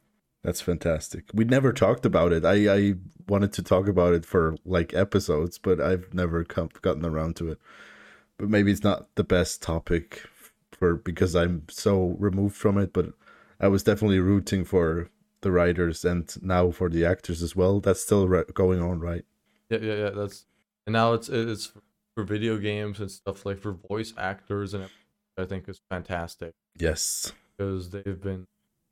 [0.45, 1.25] That's fantastic.
[1.35, 2.45] We never talked about it.
[2.45, 2.95] I, I
[3.27, 7.51] wanted to talk about it for like episodes, but I've never come, gotten around to
[7.51, 7.59] it.
[8.39, 10.23] But maybe it's not the best topic
[10.71, 12.93] for because I'm so removed from it.
[12.93, 13.13] But
[13.61, 15.11] I was definitely rooting for
[15.41, 17.81] the writers and now for the actors as well.
[17.81, 19.25] That's still re- going on, right?
[19.71, 20.11] Yeah, yeah, yeah.
[20.11, 20.47] That's
[20.87, 21.73] and now it's it's
[22.15, 24.89] for video games and stuff like for voice actors and
[25.37, 28.47] I think is fantastic Yes, because they've been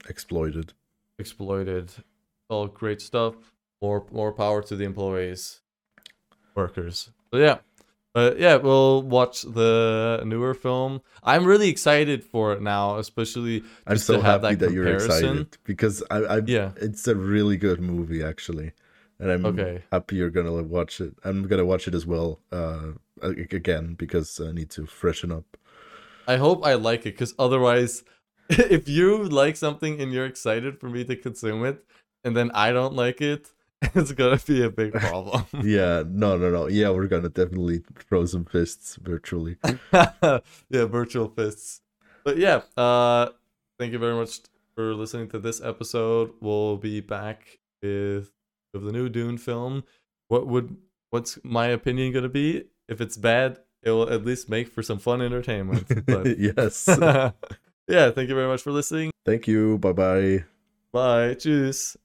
[0.08, 0.72] exploited.
[1.18, 1.92] exploited.
[2.48, 3.34] All great stuff.
[3.82, 5.60] More more power to the employees,
[6.54, 7.10] workers.
[7.32, 7.58] So yeah,
[8.14, 11.02] but yeah, we'll watch the newer film.
[11.22, 15.58] I'm really excited for it now, especially I'm so have happy that that, you're excited
[15.64, 16.70] because I, I Yeah.
[16.76, 18.72] it's a really good movie actually,
[19.20, 19.82] and I'm Okay.
[19.92, 21.14] happy you're gonna watch it.
[21.24, 25.56] I'm gonna watch it as well uh again because I need to freshen up.
[26.28, 28.02] I hope I like it because otherwise,
[28.50, 31.84] if you like something and you're excited for me to consume it,
[32.24, 33.50] and then I don't like it,
[33.94, 35.44] it's gonna be a big problem.
[35.62, 36.66] yeah, no, no, no.
[36.66, 39.56] Yeah, we're gonna definitely throw some fists virtually.
[39.92, 40.40] yeah,
[40.70, 41.82] virtual fists.
[42.24, 43.30] But yeah, uh
[43.78, 44.40] thank you very much
[44.74, 46.32] for listening to this episode.
[46.40, 48.30] We'll be back with
[48.72, 49.84] with the new Dune film.
[50.28, 50.76] What would
[51.10, 52.64] what's my opinion gonna be?
[52.88, 56.06] If it's bad, it will at least make for some fun entertainment.
[56.06, 56.88] But yes.
[57.88, 59.10] Yeah, thank you very much for listening.
[59.24, 59.78] Thank you.
[59.78, 60.44] Bye bye.
[60.92, 61.34] Bye.
[61.34, 61.96] Tschüss.